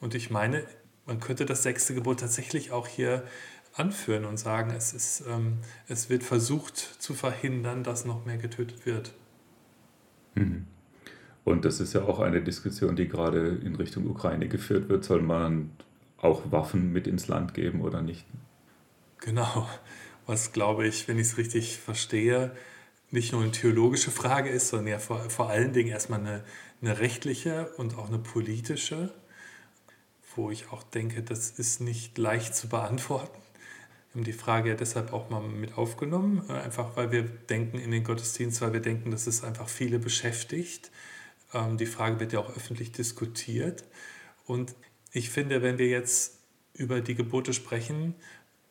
Und 0.00 0.14
ich 0.14 0.30
meine, 0.30 0.64
man 1.06 1.20
könnte 1.20 1.44
das 1.44 1.62
sechste 1.62 1.94
Gebot 1.94 2.20
tatsächlich 2.20 2.72
auch 2.72 2.88
hier 2.88 3.24
anführen 3.74 4.24
und 4.24 4.38
sagen, 4.38 4.70
es, 4.70 4.92
ist, 4.92 5.24
ähm, 5.28 5.58
es 5.88 6.08
wird 6.08 6.22
versucht 6.22 6.76
zu 6.76 7.14
verhindern, 7.14 7.82
dass 7.82 8.04
noch 8.04 8.24
mehr 8.24 8.38
getötet 8.38 8.86
wird. 8.86 9.12
Mhm. 10.34 10.66
Und 11.44 11.64
das 11.64 11.80
ist 11.80 11.92
ja 11.92 12.04
auch 12.04 12.20
eine 12.20 12.42
Diskussion, 12.42 12.96
die 12.96 13.08
gerade 13.08 13.48
in 13.62 13.74
Richtung 13.74 14.06
Ukraine 14.06 14.48
geführt 14.48 14.88
wird. 14.88 15.04
Soll 15.04 15.20
man 15.20 15.70
auch 16.16 16.50
Waffen 16.50 16.92
mit 16.92 17.06
ins 17.06 17.28
Land 17.28 17.52
geben 17.52 17.82
oder 17.82 18.00
nicht? 18.00 18.24
Genau, 19.18 19.68
was 20.26 20.52
glaube 20.52 20.86
ich, 20.86 21.06
wenn 21.06 21.18
ich 21.18 21.28
es 21.28 21.36
richtig 21.36 21.78
verstehe, 21.78 22.52
nicht 23.10 23.32
nur 23.32 23.42
eine 23.42 23.50
theologische 23.50 24.10
Frage 24.10 24.48
ist, 24.48 24.68
sondern 24.68 24.88
ja 24.88 24.98
vor, 24.98 25.30
vor 25.30 25.50
allen 25.50 25.72
Dingen 25.72 25.90
erstmal 25.90 26.20
eine, 26.20 26.44
eine 26.80 26.98
rechtliche 26.98 27.68
und 27.76 27.96
auch 27.96 28.08
eine 28.08 28.18
politische, 28.18 29.12
wo 30.34 30.50
ich 30.50 30.70
auch 30.72 30.82
denke, 30.82 31.22
das 31.22 31.50
ist 31.50 31.80
nicht 31.80 32.16
leicht 32.18 32.56
zu 32.56 32.68
beantworten. 32.68 33.43
Haben 34.14 34.24
die 34.24 34.32
Frage 34.32 34.70
ja 34.70 34.76
deshalb 34.76 35.12
auch 35.12 35.28
mal 35.28 35.40
mit 35.40 35.76
aufgenommen, 35.76 36.44
äh, 36.48 36.52
einfach 36.52 36.96
weil 36.96 37.10
wir 37.10 37.24
denken 37.24 37.78
in 37.78 37.90
den 37.90 38.04
Gottesdienst, 38.04 38.60
weil 38.60 38.72
wir 38.72 38.80
denken, 38.80 39.10
dass 39.10 39.26
es 39.26 39.42
einfach 39.42 39.68
viele 39.68 39.98
beschäftigt. 39.98 40.92
Ähm, 41.52 41.76
die 41.78 41.86
Frage 41.86 42.20
wird 42.20 42.32
ja 42.32 42.38
auch 42.38 42.56
öffentlich 42.56 42.92
diskutiert. 42.92 43.84
Und 44.46 44.74
ich 45.10 45.30
finde, 45.30 45.62
wenn 45.62 45.78
wir 45.78 45.88
jetzt 45.88 46.38
über 46.74 47.00
die 47.00 47.16
Gebote 47.16 47.52
sprechen, 47.52 48.14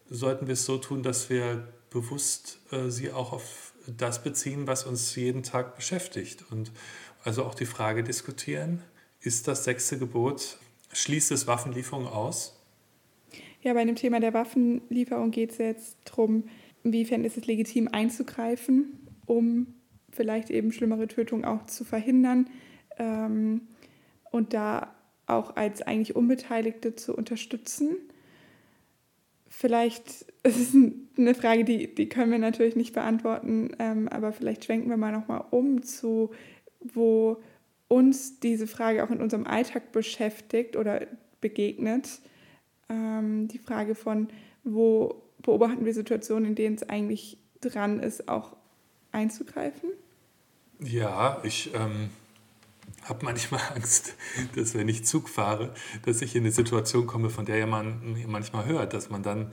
sollten 0.09 0.47
wir 0.47 0.53
es 0.53 0.65
so 0.65 0.77
tun, 0.77 1.03
dass 1.03 1.29
wir 1.29 1.67
bewusst 1.89 2.59
äh, 2.71 2.89
sie 2.89 3.12
auch 3.12 3.33
auf 3.33 3.73
das 3.85 4.23
beziehen, 4.23 4.65
was 4.65 4.85
uns 4.85 5.13
jeden 5.15 5.43
Tag 5.43 5.75
beschäftigt. 5.75 6.45
Und 6.51 6.71
also 7.23 7.43
auch 7.43 7.55
die 7.55 7.65
Frage 7.65 8.03
diskutieren, 8.03 8.81
ist 9.19 9.47
das 9.47 9.65
sechste 9.65 9.97
Gebot, 9.97 10.57
schließt 10.93 11.31
es 11.31 11.47
Waffenlieferungen 11.47 12.07
aus? 12.07 12.59
Ja, 13.63 13.74
bei 13.74 13.86
dem 13.86 13.96
Thema 13.96 14.20
der 14.20 14.34
Waffenlieferung 14.34 15.32
geht 15.32 15.51
es 15.51 15.58
jetzt 15.58 15.98
darum, 16.03 16.43
inwiefern 16.84 17.24
ist 17.24 17.38
es 17.38 17.48
legitim 17.48 17.88
einzugreifen, 17.89 19.00
um 19.25 19.67
vielleicht 20.12 20.50
eben 20.50 20.74
schlimmere 20.74 21.08
Tötungen 21.08 21.46
auch 21.46 21.65
zu 21.65 21.86
verhindern 21.86 22.50
ähm, 22.98 23.62
und 24.32 24.53
da 24.53 24.93
auch 25.27 25.55
als 25.55 25.82
eigentlich 25.82 26.13
Unbeteiligte 26.13 26.96
zu 26.96 27.15
unterstützen. 27.15 27.91
Vielleicht 29.48 30.25
es 30.43 30.60
ist 30.60 30.75
eine 31.17 31.34
Frage, 31.34 31.63
die, 31.63 31.96
die 31.96 32.10
können 32.10 32.32
wir 32.32 32.39
natürlich 32.39 32.75
nicht 32.75 32.93
beantworten, 32.93 33.72
ähm, 33.79 34.10
aber 34.10 34.34
vielleicht 34.34 34.65
schwenken 34.65 34.89
wir 34.89 34.98
mal 34.98 35.13
nochmal 35.13 35.46
um 35.51 35.84
zu, 35.84 36.32
wo 36.82 37.38
uns 37.88 38.41
diese 38.41 38.67
Frage 38.67 39.05
auch 39.05 39.10
in 39.10 39.22
unserem 39.22 39.48
Alltag 39.48 39.93
beschäftigt 39.93 40.75
oder 40.75 41.08
begegnet. 41.39 42.20
Ähm, 42.93 43.47
die 43.47 43.57
Frage 43.57 43.95
von, 43.95 44.27
wo 44.63 45.23
beobachten 45.41 45.85
wir 45.85 45.93
Situationen, 45.93 46.45
in 46.50 46.55
denen 46.55 46.75
es 46.75 46.83
eigentlich 46.83 47.38
dran 47.62 48.00
ist, 48.00 48.27
auch 48.27 48.55
einzugreifen? 49.12 49.89
Ja, 50.79 51.41
ich 51.43 51.73
ähm, 51.73 52.09
habe 53.03 53.25
manchmal 53.25 53.62
Angst, 53.75 54.15
dass 54.55 54.75
wenn 54.75 54.89
ich 54.89 55.05
Zug 55.05 55.29
fahre, 55.29 55.73
dass 56.05 56.21
ich 56.21 56.35
in 56.35 56.43
eine 56.43 56.51
Situation 56.51 57.07
komme, 57.07 57.29
von 57.29 57.45
der 57.45 57.57
ja 57.57 57.67
man 57.67 58.25
manchmal 58.27 58.65
hört, 58.65 58.93
dass 58.93 59.09
man 59.09 59.23
dann 59.23 59.51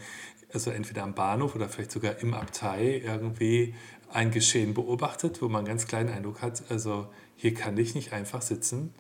also 0.53 0.71
entweder 0.71 1.05
am 1.05 1.15
Bahnhof 1.15 1.55
oder 1.55 1.69
vielleicht 1.69 1.93
sogar 1.93 2.19
im 2.19 2.35
Abtei 2.35 3.01
irgendwie 3.05 3.75
ein 4.13 4.33
Geschehen 4.33 4.75
beobachtet, 4.75 5.41
wo 5.41 5.49
man 5.49 5.61
einen 5.61 5.69
ganz 5.69 5.87
kleinen 5.87 6.09
Eindruck 6.09 6.43
hat, 6.43 6.65
also 6.69 7.09
hier 7.37 7.55
kann 7.55 7.77
ich 7.79 7.95
nicht 7.95 8.13
einfach 8.13 8.43
sitzen 8.43 8.93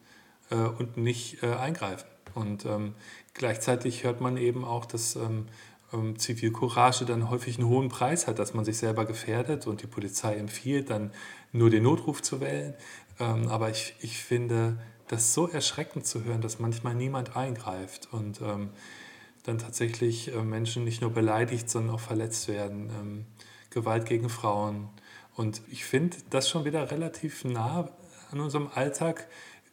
äh, 0.50 0.54
und 0.54 0.96
nicht 0.96 1.42
äh, 1.42 1.54
eingreifen. 1.54 2.06
Und 2.34 2.64
ähm, 2.64 2.94
gleichzeitig 3.34 4.04
hört 4.04 4.20
man 4.20 4.36
eben 4.36 4.64
auch, 4.64 4.84
dass 4.86 5.16
ähm, 5.16 5.46
ähm, 5.92 6.18
Zivilcourage 6.18 7.04
dann 7.04 7.30
häufig 7.30 7.58
einen 7.58 7.68
hohen 7.68 7.88
Preis 7.88 8.26
hat, 8.26 8.38
dass 8.38 8.54
man 8.54 8.64
sich 8.64 8.78
selber 8.78 9.04
gefährdet 9.04 9.66
und 9.66 9.82
die 9.82 9.86
Polizei 9.86 10.36
empfiehlt, 10.36 10.90
dann 10.90 11.12
nur 11.52 11.70
den 11.70 11.82
Notruf 11.82 12.22
zu 12.22 12.40
wählen. 12.40 12.74
Ähm, 13.18 13.48
aber 13.48 13.70
ich, 13.70 13.94
ich 14.00 14.18
finde 14.18 14.78
das 15.08 15.34
so 15.34 15.48
erschreckend 15.48 16.06
zu 16.06 16.24
hören, 16.24 16.40
dass 16.40 16.60
manchmal 16.60 16.94
niemand 16.94 17.36
eingreift 17.36 18.08
und 18.12 18.40
ähm, 18.40 18.70
dann 19.42 19.58
tatsächlich 19.58 20.34
äh, 20.34 20.42
Menschen 20.42 20.84
nicht 20.84 21.00
nur 21.00 21.10
beleidigt, 21.10 21.68
sondern 21.68 21.94
auch 21.94 22.00
verletzt 22.00 22.48
werden. 22.48 22.90
Ähm, 23.00 23.24
Gewalt 23.70 24.06
gegen 24.06 24.28
Frauen. 24.28 24.88
Und 25.34 25.62
ich 25.70 25.84
finde 25.84 26.16
das 26.28 26.48
schon 26.48 26.64
wieder 26.64 26.90
relativ 26.90 27.44
nah 27.44 27.88
an 28.30 28.40
unserem 28.40 28.68
Alltag, 28.74 29.28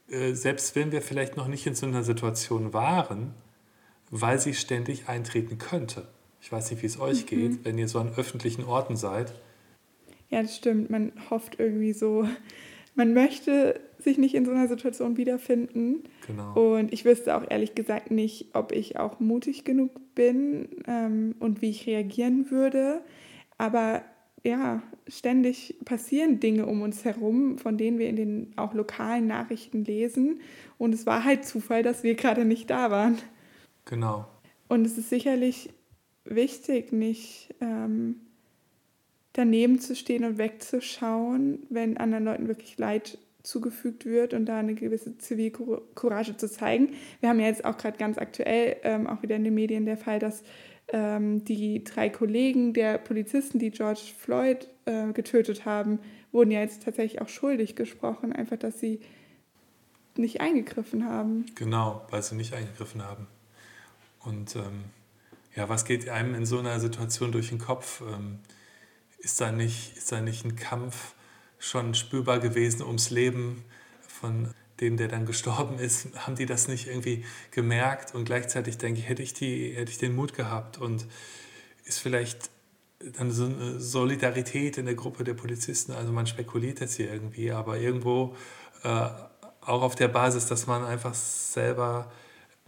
äh, 0.10 0.34
selbst 0.34 0.76
wenn 0.76 0.92
wir 0.92 1.02
vielleicht 1.02 1.36
noch 1.36 1.48
nicht 1.48 1.66
in 1.68 1.76
so 1.76 1.86
einer 1.86 2.04
Situation 2.04 2.74
waren, 2.74 3.34
weil 4.12 4.40
sie 4.40 4.54
ständig 4.54 5.08
eintreten 5.08 5.58
könnte. 5.58 6.08
Ich 6.42 6.52
weiß 6.52 6.72
nicht, 6.72 6.82
wie 6.82 6.88
es 6.88 7.00
euch 7.00 7.24
mhm. 7.24 7.28
geht, 7.28 7.66
wenn 7.66 7.78
ihr 7.78 7.88
so 7.88 8.00
an 8.00 8.14
öffentlichen 8.16 8.64
Orten 8.64 8.96
seid. 8.96 9.34
Ja, 10.30 10.42
das 10.42 10.56
stimmt. 10.56 10.90
Man 10.90 11.12
hofft 11.30 11.60
irgendwie 11.60 11.94
so, 11.94 12.28
man 12.96 13.14
möchte 13.14 13.80
sich 14.00 14.18
nicht 14.18 14.36
in 14.36 14.46
so 14.46 14.52
einer 14.52 14.68
Situation 14.68 15.18
wiederfinden. 15.18 16.04
Genau. 16.26 16.76
Und 16.76 16.94
ich 16.94 17.06
wüsste 17.06 17.36
auch 17.36 17.44
ehrlich 17.50 17.76
gesagt 17.76 18.12
nicht, 18.12 18.48
ob 18.54 18.72
ich 18.72 18.98
auch 18.98 19.20
mutig 19.20 19.64
genug 19.64 19.92
bin 20.16 20.70
ähm, 20.88 21.36
und 21.40 21.62
wie 21.62 21.70
ich 21.70 21.88
reagieren 21.88 22.52
würde. 22.52 23.02
Aber 23.58 24.04
ja, 24.44 24.82
ständig 25.08 25.76
passieren 25.84 26.40
Dinge 26.40 26.66
um 26.66 26.82
uns 26.82 27.06
herum, 27.06 27.58
von 27.58 27.78
denen 27.78 28.00
wir 28.00 28.08
in 28.08 28.16
den 28.16 28.54
auch 28.56 28.74
lokalen 28.74 29.28
Nachrichten 29.28 29.84
lesen. 29.84 30.42
Und 30.78 30.94
es 30.94 31.06
war 31.06 31.24
halt 31.24 31.46
Zufall, 31.46 31.84
dass 31.84 32.04
wir 32.04 32.16
gerade 32.16 32.46
nicht 32.46 32.70
da 32.70 32.92
waren. 32.92 33.18
Genau. 33.88 34.28
Und 34.68 34.86
es 34.86 34.98
ist 34.98 35.10
sicherlich 35.10 35.70
wichtig, 36.26 36.92
nicht 36.92 37.56
ähm, 37.62 38.22
daneben 39.34 39.80
zu 39.80 39.96
stehen 39.96 40.26
und 40.26 40.38
wegzuschauen, 40.38 41.60
wenn 41.70 41.98
anderen 41.98 42.26
Leuten 42.26 42.48
wirklich 42.48 42.78
Leid 42.78 43.18
zugefügt 43.44 44.06
wird 44.06 44.34
und 44.34 44.46
da 44.46 44.60
eine 44.60 44.76
gewisse 44.76 45.18
Zivilcourage 45.18 46.36
zu 46.36 46.50
zeigen. 46.50 46.90
Wir 47.22 47.30
haben 47.30 47.40
ja 47.40 47.48
jetzt 47.48 47.64
auch 47.64 47.78
gerade 47.78 47.98
ganz 47.98 48.18
aktuell 48.18 48.76
ähm, 48.84 49.08
auch 49.08 49.24
wieder 49.24 49.38
in 49.38 49.46
den 49.46 49.54
Medien 49.54 49.86
der 49.86 49.98
Fall, 49.98 50.20
dass 50.20 50.44
ähm, 50.90 51.46
die 51.46 51.84
drei 51.84 52.10
Kollegen 52.10 52.74
der 52.74 52.98
Polizisten, 52.98 53.58
die 53.60 53.72
George 53.72 54.02
Floyd 54.18 54.68
äh, 54.86 55.14
getötet 55.14 55.66
haben, 55.66 56.00
wurden 56.34 56.52
ja 56.52 56.60
jetzt 56.60 56.84
tatsächlich 56.84 57.22
auch 57.22 57.30
schuldig 57.30 57.76
gesprochen, 57.76 58.34
einfach 58.34 58.58
dass 58.58 58.82
sie 58.82 59.00
nicht 60.18 60.42
eingegriffen 60.42 61.06
haben. 61.06 61.46
Genau, 61.56 62.06
weil 62.10 62.24
sie 62.24 62.36
nicht 62.36 62.54
eingegriffen 62.54 63.04
haben. 63.04 63.28
Und 64.28 64.58
ähm, 64.58 64.84
ja, 65.56 65.70
was 65.70 65.86
geht 65.86 66.10
einem 66.10 66.36
in 66.36 66.46
so 66.46 66.60
einer 66.60 66.80
Situation 66.80 67.32
durch 67.32 67.50
den 67.50 67.60
Kopf? 67.60 68.02
Ähm, 68.02 68.40
ist, 69.20 69.40
da 69.40 69.52
nicht, 69.52 69.98
ist 69.98 70.12
da 70.12 70.22
nicht 70.22 70.46
ein 70.46 70.56
Kampf 70.56 71.14
schon 71.60 71.96
spürbar 71.96 72.40
gewesen 72.40 72.84
ums 72.84 73.10
Leben 73.10 73.64
von 74.02 74.54
dem, 74.82 74.98
der 74.98 75.08
dann 75.08 75.26
gestorben 75.26 75.80
ist? 75.80 76.10
Haben 76.18 76.36
die 76.36 76.46
das 76.46 76.68
nicht 76.68 76.88
irgendwie 76.88 77.26
gemerkt? 77.52 78.14
Und 78.14 78.26
gleichzeitig 78.26 78.78
denke 78.78 79.00
ich, 79.00 79.08
hätte 79.08 79.24
ich, 79.24 79.34
die, 79.34 79.74
hätte 79.76 79.92
ich 79.92 79.98
den 79.98 80.14
Mut 80.14 80.34
gehabt 80.34 80.78
und 80.78 81.06
ist 81.86 82.00
vielleicht 82.00 82.50
dann 83.00 83.32
so 83.32 83.46
eine 83.46 83.80
Solidarität 83.80 84.78
in 84.78 84.86
der 84.86 84.96
Gruppe 84.96 85.24
der 85.24 85.36
Polizisten. 85.36 85.94
Also 85.94 86.12
man 86.12 86.28
spekuliert 86.28 86.82
jetzt 86.82 86.96
hier 86.96 87.12
irgendwie, 87.12 87.52
aber 87.52 87.78
irgendwo 87.78 88.36
äh, 88.84 89.10
auch 89.62 89.82
auf 89.82 89.96
der 89.96 90.10
Basis, 90.10 90.48
dass 90.48 90.68
man 90.68 90.84
einfach 90.84 91.14
selber 91.14 92.12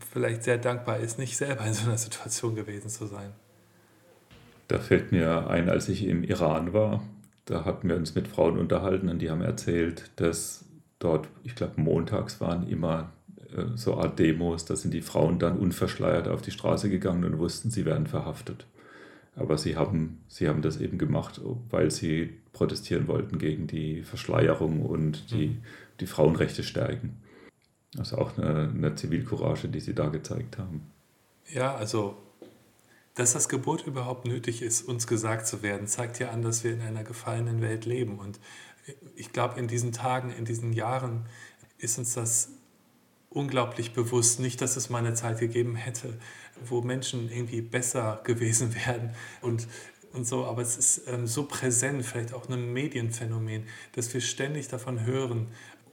vielleicht 0.04 0.44
sehr 0.44 0.58
dankbar 0.58 1.00
ist, 1.00 1.20
nicht 1.20 1.38
selber 1.38 1.66
in 1.66 1.74
so 1.74 1.88
einer 1.88 1.98
Situation 1.98 2.56
gewesen 2.56 2.90
zu 2.90 3.06
sein. 3.06 3.32
Da 4.68 4.80
fällt 4.80 5.12
mir 5.12 5.50
ein, 5.50 5.70
als 5.70 5.90
ich 5.90 6.06
im 6.06 6.24
Iran 6.24 6.74
war, 6.74 7.02
da 7.46 7.66
hatten 7.66 7.90
wir 7.90 7.96
uns 7.96 8.14
mit 8.14 8.28
Frauen 8.28 8.58
unterhalten 8.58 9.10
und 9.10 9.20
die 9.20 9.32
haben 9.32 9.42
erzählt, 9.42 10.12
dass 10.18 10.66
dort, 11.00 11.28
ich 11.44 11.56
glaube, 11.56 11.82
montags 11.82 12.40
waren 12.40 12.68
immer 12.68 13.12
äh, 13.56 13.76
so 13.76 13.98
Art 13.98 14.20
Demos, 14.20 14.66
da 14.66 14.76
sind 14.76 14.94
die 14.94 15.02
Frauen 15.02 15.40
dann 15.40 15.58
unverschleiert 15.58 16.28
auf 16.28 16.42
die 16.42 16.52
Straße 16.52 16.90
gegangen 16.90 17.24
und 17.24 17.40
wussten, 17.40 17.72
sie 17.72 17.86
werden 17.86 18.06
verhaftet. 18.06 18.68
Aber 19.36 19.58
sie 19.58 19.76
haben, 19.76 20.20
sie 20.28 20.48
haben 20.48 20.62
das 20.62 20.80
eben 20.80 20.98
gemacht, 20.98 21.42
weil 21.70 21.90
sie 21.92 22.38
protestieren 22.52 23.08
wollten 23.08 23.40
gegen 23.40 23.68
die 23.68 24.04
Verschleierung 24.04 24.86
und 24.86 25.32
die, 25.32 25.48
mhm. 25.48 25.58
die 26.00 26.08
Frauenrechte 26.08 26.64
stärken. 26.64 27.18
Also 27.98 28.18
auch 28.18 28.38
eine, 28.38 28.70
eine 28.70 28.96
Zivilcourage, 28.96 29.68
die 29.68 29.80
Sie 29.80 29.96
da 29.96 30.10
gezeigt 30.10 30.58
haben. 30.58 30.92
Ja, 31.52 31.76
also 31.76 32.18
dass 33.20 33.34
das 33.34 33.50
Gebot 33.50 33.86
überhaupt 33.86 34.26
nötig 34.26 34.62
ist, 34.62 34.88
uns 34.88 35.06
gesagt 35.06 35.46
zu 35.46 35.62
werden, 35.62 35.88
zeigt 35.88 36.20
ja 36.20 36.30
an, 36.30 36.42
dass 36.42 36.64
wir 36.64 36.72
in 36.72 36.82
einer 36.82 37.04
gefallenen 37.04 37.62
Welt 37.62 37.86
leben. 37.86 38.18
Und 38.18 38.40
ich 39.18 39.34
glaube, 39.34 39.60
in 39.60 39.68
diesen 39.68 39.92
Tagen, 39.92 40.32
in 40.32 40.46
diesen 40.46 40.72
Jahren 40.72 41.26
ist 41.78 41.98
uns 41.98 42.14
das 42.14 42.50
unglaublich 43.30 43.94
bewusst. 43.94 44.40
Nicht, 44.40 44.62
dass 44.62 44.78
es 44.78 44.90
mal 44.90 45.00
eine 45.00 45.16
Zeit 45.16 45.40
gegeben 45.40 45.76
hätte, 45.76 46.18
wo 46.64 46.82
Menschen 46.82 47.30
irgendwie 47.30 47.62
besser 47.62 48.22
gewesen 48.24 48.74
wären 48.74 49.14
und, 49.42 49.68
und 50.14 50.26
so, 50.26 50.46
aber 50.46 50.62
es 50.62 50.78
ist 50.78 51.02
ähm, 51.08 51.28
so 51.28 51.44
präsent, 51.44 52.06
vielleicht 52.06 52.34
auch 52.34 52.48
ein 52.50 52.72
Medienphänomen, 52.72 53.66
dass 53.94 54.14
wir 54.14 54.22
ständig 54.22 54.70
davon 54.70 55.06
hören, 55.06 55.48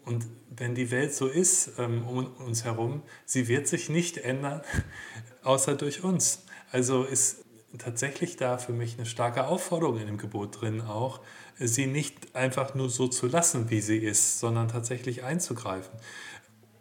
und 0.07 0.27
wenn 0.49 0.75
die 0.75 0.91
Welt 0.91 1.13
so 1.15 1.27
ist 1.27 1.73
ähm, 1.79 2.07
um 2.07 2.27
uns 2.37 2.65
herum, 2.65 3.03
sie 3.27 3.49
wird 3.49 3.67
sich 3.67 3.91
nicht 3.91 4.17
ändern, 4.17 4.63
außer 5.43 5.75
durch 5.75 6.03
uns. 6.03 6.45
Also 6.71 7.05
ist 7.05 7.45
tatsächlich 7.77 8.37
da 8.37 8.57
für 8.57 8.73
mich 8.73 8.97
eine 8.97 9.05
starke 9.05 9.47
Aufforderung 9.47 9.99
in 9.99 10.07
dem 10.07 10.17
Gebot 10.17 10.61
drin 10.61 10.81
auch, 10.81 11.21
sie 11.59 11.87
nicht 11.87 12.35
einfach 12.35 12.75
nur 12.75 12.89
so 12.89 13.09
zu 13.09 13.27
lassen, 13.27 13.69
wie 13.69 13.81
sie 13.81 13.99
ist, 13.99 14.39
sondern 14.39 14.69
tatsächlich 14.69 15.25
einzugreifen, 15.25 15.93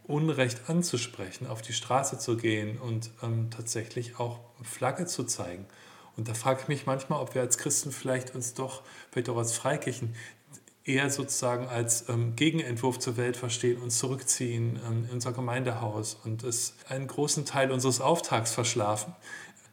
Unrecht 0.03 0.69
anzusprechen, 0.69 1.47
auf 1.47 1.61
die 1.61 1.73
Straße 1.73 2.19
zu 2.19 2.37
gehen 2.37 2.77
und 2.77 3.09
ähm, 3.23 3.49
tatsächlich 3.49 4.19
auch 4.19 4.39
Flagge 4.61 5.07
zu 5.07 5.23
zeigen. 5.23 5.65
Und 6.15 6.29
da 6.29 6.33
frage 6.33 6.61
ich 6.61 6.67
mich 6.67 6.85
manchmal, 6.85 7.19
ob 7.21 7.35
wir 7.35 7.41
als 7.41 7.57
Christen 7.57 7.91
vielleicht 7.91 8.35
uns 8.35 8.53
doch, 8.53 8.83
vielleicht 9.11 9.29
auch 9.29 9.37
als 9.37 9.53
Freikirchen, 9.53 10.15
eher 10.85 11.09
sozusagen 11.09 11.67
als 11.67 12.07
ähm, 12.09 12.35
Gegenentwurf 12.35 12.99
zur 12.99 13.17
Welt 13.17 13.37
verstehen, 13.37 13.81
uns 13.81 13.97
zurückziehen 13.97 14.79
ähm, 14.87 15.05
in 15.05 15.15
unser 15.15 15.33
Gemeindehaus 15.33 16.17
und 16.23 16.43
es 16.43 16.75
einen 16.87 17.07
großen 17.07 17.45
Teil 17.45 17.71
unseres 17.71 18.01
Auftrags 18.01 18.53
verschlafen, 18.53 19.15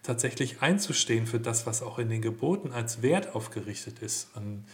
tatsächlich 0.03 0.63
einzustehen 0.63 1.27
für 1.27 1.39
das, 1.39 1.67
was 1.67 1.83
auch 1.83 1.99
in 1.99 2.09
den 2.09 2.23
Geboten 2.23 2.73
als 2.73 3.03
Wert 3.03 3.35
aufgerichtet 3.35 3.99
ist. 4.01 4.29
Und, 4.35 4.65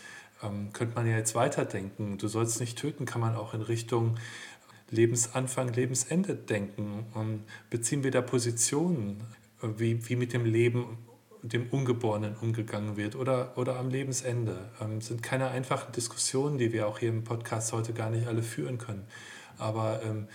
ähm, 0.42 0.73
könnte 0.73 0.95
man 0.95 1.09
ja 1.09 1.16
jetzt 1.16 1.35
weiterdenken. 1.35 2.18
Du 2.18 2.28
sollst 2.28 2.61
nicht 2.61 2.78
töten, 2.78 3.04
kann 3.04 3.21
man 3.21 3.35
auch 3.35 3.52
in 3.52 3.62
Richtung 3.62 4.16
Lebensanfang, 4.90 5.73
Lebensende 5.73 6.35
denken 6.35 7.04
und 7.14 7.42
beziehen 7.68 8.04
wir 8.04 8.11
da 8.11 8.23
Positionen, 8.23 9.21
wie, 9.61 10.09
wie 10.09 10.16
mit 10.16 10.33
dem 10.33 10.45
Leben, 10.45 10.99
dem 11.42 11.68
Ungeborenen 11.71 12.37
umgegangen 12.37 12.97
wird 12.97 13.16
oder, 13.16 13.57
oder 13.57 13.76
am 13.76 13.90
Lebensende. 13.90 14.71
Ähm, 14.80 15.00
sind 15.00 15.23
keine 15.23 15.49
einfachen 15.49 15.92
Diskussionen, 15.92 16.59
die 16.59 16.73
wir 16.73 16.87
auch 16.87 16.99
hier 16.99 17.09
im 17.09 17.25
Podcast 17.25 17.73
heute 17.73 17.92
gar 17.92 18.11
nicht 18.11 18.26
alle 18.26 18.42
führen 18.42 18.78
können. 18.78 19.04
Aber 19.59 20.00
ähm, 20.04 20.28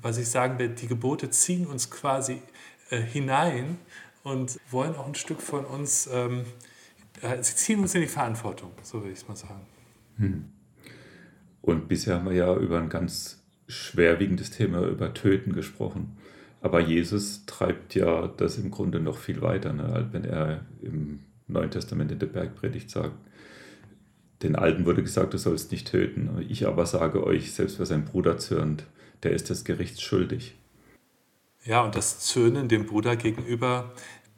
was 0.00 0.18
ich 0.18 0.28
sagen 0.28 0.58
will, 0.58 0.70
die 0.70 0.86
Gebote 0.86 1.30
ziehen 1.30 1.66
uns 1.66 1.90
quasi 1.90 2.40
äh, 2.90 3.00
hinein 3.00 3.78
und 4.22 4.58
wollen 4.70 4.94
auch 4.96 5.06
ein 5.06 5.14
Stück 5.14 5.40
von 5.40 5.64
uns, 5.64 6.08
ähm, 6.12 6.44
äh, 7.20 7.42
sie 7.42 7.54
ziehen 7.54 7.80
uns 7.80 7.94
in 7.94 8.02
die 8.02 8.06
Verantwortung, 8.06 8.72
so 8.82 9.00
würde 9.00 9.12
ich 9.12 9.20
es 9.20 9.28
mal 9.28 9.36
sagen. 9.36 9.66
Hm. 10.16 10.52
Und 11.60 11.88
bisher 11.88 12.16
haben 12.16 12.26
wir 12.26 12.34
ja 12.34 12.54
über 12.56 12.78
ein 12.78 12.88
ganz 12.88 13.42
schwerwiegendes 13.68 14.50
Thema, 14.50 14.82
über 14.86 15.14
Töten 15.14 15.52
gesprochen. 15.52 16.18
Aber 16.62 16.80
Jesus 16.80 17.44
treibt 17.44 17.94
ja 17.96 18.28
das 18.28 18.56
im 18.56 18.70
Grunde 18.70 19.00
noch 19.00 19.18
viel 19.18 19.42
weiter, 19.42 19.72
ne? 19.72 20.08
wenn 20.12 20.24
er 20.24 20.64
im 20.80 21.20
Neuen 21.48 21.70
Testament 21.70 22.12
in 22.12 22.20
der 22.20 22.28
Bergpredigt 22.28 22.88
sagt, 22.88 23.16
den 24.42 24.56
Alten 24.56 24.86
wurde 24.86 25.02
gesagt, 25.02 25.34
du 25.34 25.38
sollst 25.38 25.72
nicht 25.72 25.88
töten. 25.88 26.44
Ich 26.48 26.66
aber 26.66 26.86
sage 26.86 27.24
euch, 27.24 27.52
selbst 27.52 27.78
wer 27.78 27.86
seinen 27.86 28.04
Bruder 28.04 28.38
zürnt, 28.38 28.86
der 29.24 29.32
ist 29.32 29.50
des 29.50 29.64
Gerichts 29.64 30.02
schuldig. 30.02 30.54
Ja, 31.64 31.82
und 31.82 31.96
das 31.96 32.20
Zürnen 32.20 32.68
dem 32.68 32.86
Bruder 32.86 33.16
gegenüber, 33.16 33.92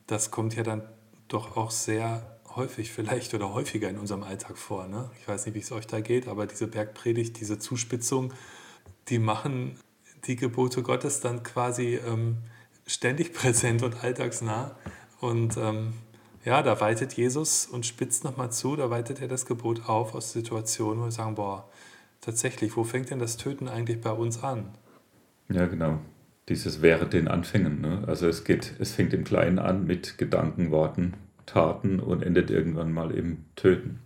das 0.07 0.31
kommt 0.31 0.57
ja 0.57 0.63
dann 0.63 0.83
doch 1.29 1.57
auch 1.57 1.71
sehr 1.71 2.39
häufig 2.57 2.93
vielleicht 2.93 3.35
oder 3.35 3.53
häufiger 3.53 3.89
in 3.89 3.99
unserem 3.99 4.23
Alltag 4.23 4.57
vor. 4.57 4.87
Ne? 4.89 5.11
Ich 5.21 5.29
weiß 5.29 5.45
nicht, 5.47 5.55
wie 5.55 5.61
es 5.61 5.73
euch 5.73 5.87
da 5.87 6.01
geht, 6.01 6.29
aber 6.29 6.47
diese 6.47 6.69
Bergpredigt, 6.69 7.41
diese 7.41 7.59
Zuspitzung, 7.59 8.33
die 9.09 9.19
machen 9.19 9.79
die 10.27 10.37
Gebote 10.37 10.83
Gottes 10.83 11.21
dann 11.21 11.43
quasi 11.43 11.99
ähm, 12.07 12.39
ständig 12.87 13.33
präsent 13.35 13.83
und 13.83 14.03
alltagsnah. 14.03 14.77
Und 15.21 15.57
ähm, 15.57 15.95
ja, 16.45 16.63
da 16.63 16.81
weitet 16.81 17.15
Jesus 17.15 17.67
und 17.67 17.87
spitzt 17.87 18.25
nochmal 18.25 18.53
zu, 18.53 18.77
da 18.77 18.91
weitet 18.91 19.21
er 19.21 19.29
das 19.29 19.47
Gebot 19.47 19.89
auf 19.89 20.15
aus 20.15 20.33
Situationen, 20.33 21.01
wo 21.01 21.05
wir 21.07 21.13
sagen, 21.13 21.35
boah, 21.35 21.69
tatsächlich, 22.21 22.77
wo 22.77 22.85
fängt 22.85 23.11
denn 23.11 23.19
das 23.19 23.37
Töten 23.37 23.69
eigentlich 23.69 24.01
bei 24.01 24.13
uns 24.13 24.43
an? 24.43 24.69
Ja, 25.49 25.67
genau. 25.67 25.99
Dieses 26.49 26.83
wäre 26.83 27.07
den 27.07 27.29
Anfängen. 27.29 27.81
Ne? 27.81 28.05
Also 28.07 28.29
es 28.29 28.45
geht, 28.45 28.75
es 28.79 28.93
fängt 28.93 29.15
im 29.15 29.25
Kleinen 29.25 29.59
an 29.59 29.87
mit 29.87 30.19
Gedanken, 30.19 30.71
Worten, 30.71 31.15
Taten 31.47 32.01
und 32.01 32.23
endet 32.23 32.51
irgendwann 32.51 32.93
mal 32.93 33.11
im 33.11 33.45
Töten. 33.57 34.01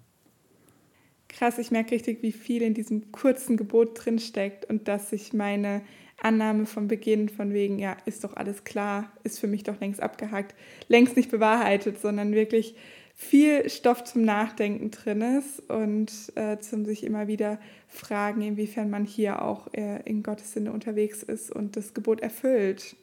Krass, 1.28 1.58
ich 1.58 1.70
merke 1.70 1.92
richtig, 1.92 2.22
wie 2.22 2.32
viel 2.32 2.62
in 2.62 2.74
diesem 2.74 3.12
kurzen 3.12 3.56
Gebot 3.56 4.04
drinsteckt 4.04 4.64
und 4.64 4.88
dass 4.88 5.10
sich 5.10 5.32
meine 5.32 5.82
Annahme 6.20 6.66
von 6.66 6.88
Beginn 6.88 7.28
von 7.28 7.52
wegen, 7.52 7.78
ja, 7.78 7.96
ist 8.04 8.24
doch 8.24 8.34
alles 8.36 8.64
klar, 8.64 9.12
ist 9.22 9.38
für 9.38 9.46
mich 9.46 9.62
doch 9.62 9.80
längst 9.80 10.02
abgehakt, 10.02 10.54
längst 10.88 11.16
nicht 11.16 11.30
bewahrheitet, 11.30 12.00
sondern 12.00 12.32
wirklich 12.32 12.74
viel 13.14 13.68
Stoff 13.68 14.04
zum 14.04 14.22
Nachdenken 14.22 14.90
drin 14.90 15.22
ist 15.22 15.60
und 15.68 16.12
äh, 16.36 16.58
zum 16.58 16.84
sich 16.84 17.02
immer 17.02 17.26
wieder 17.26 17.58
fragen, 17.88 18.42
inwiefern 18.42 18.90
man 18.90 19.04
hier 19.04 19.42
auch 19.42 19.72
äh, 19.74 20.02
in 20.04 20.22
Gottes 20.22 20.52
Sinne 20.52 20.72
unterwegs 20.72 21.24
ist 21.24 21.50
und 21.50 21.76
das 21.76 21.94
Gebot 21.94 22.20
erfüllt. 22.20 22.96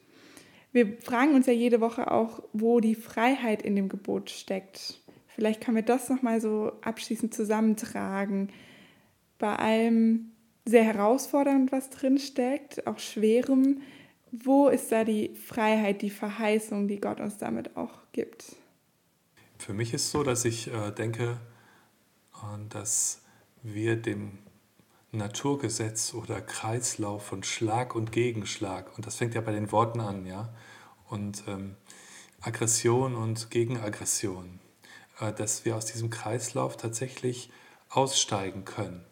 Wir 0.72 0.96
fragen 1.02 1.34
uns 1.34 1.46
ja 1.46 1.52
jede 1.52 1.80
Woche 1.80 2.10
auch, 2.10 2.42
wo 2.52 2.80
die 2.80 2.94
Freiheit 2.94 3.62
in 3.62 3.76
dem 3.76 3.88
Gebot 3.88 4.30
steckt. 4.30 5.00
Vielleicht 5.34 5.62
können 5.62 5.76
wir 5.76 5.82
das 5.82 6.08
nochmal 6.08 6.40
so 6.40 6.72
abschließend 6.80 7.34
zusammentragen. 7.34 8.48
Bei 9.38 9.56
allem 9.56 10.32
sehr 10.66 10.84
herausfordernd, 10.84 11.72
was 11.72 11.90
drin 11.90 12.18
steckt, 12.18 12.86
auch 12.86 12.98
schwerem. 12.98 13.80
Wo 14.32 14.68
ist 14.68 14.92
da 14.92 15.04
die 15.04 15.34
Freiheit, 15.34 16.02
die 16.02 16.10
Verheißung, 16.10 16.88
die 16.88 17.00
Gott 17.00 17.20
uns 17.20 17.38
damit 17.38 17.76
auch 17.76 18.02
gibt? 18.12 18.56
Für 19.58 19.72
mich 19.72 19.94
ist 19.94 20.10
so, 20.10 20.22
dass 20.22 20.44
ich 20.44 20.68
äh, 20.68 20.90
denke, 20.90 21.38
äh, 22.34 22.68
dass 22.68 23.22
wir 23.62 23.96
dem 23.96 24.38
Naturgesetz 25.12 26.12
oder 26.12 26.40
Kreislauf 26.40 27.24
von 27.24 27.42
Schlag 27.42 27.94
und 27.94 28.12
Gegenschlag, 28.12 28.96
und 28.96 29.06
das 29.06 29.16
fängt 29.16 29.34
ja 29.34 29.40
bei 29.40 29.52
den 29.52 29.72
Worten 29.72 30.00
an, 30.00 30.26
ja, 30.26 30.52
und 31.08 31.44
ähm, 31.46 31.76
Aggression 32.40 33.14
und 33.14 33.50
Gegenaggression, 33.50 34.60
äh, 35.20 35.32
dass 35.32 35.64
wir 35.64 35.76
aus 35.76 35.86
diesem 35.86 36.10
Kreislauf 36.10 36.76
tatsächlich 36.76 37.50
aussteigen 37.88 38.64
können. 38.64 39.04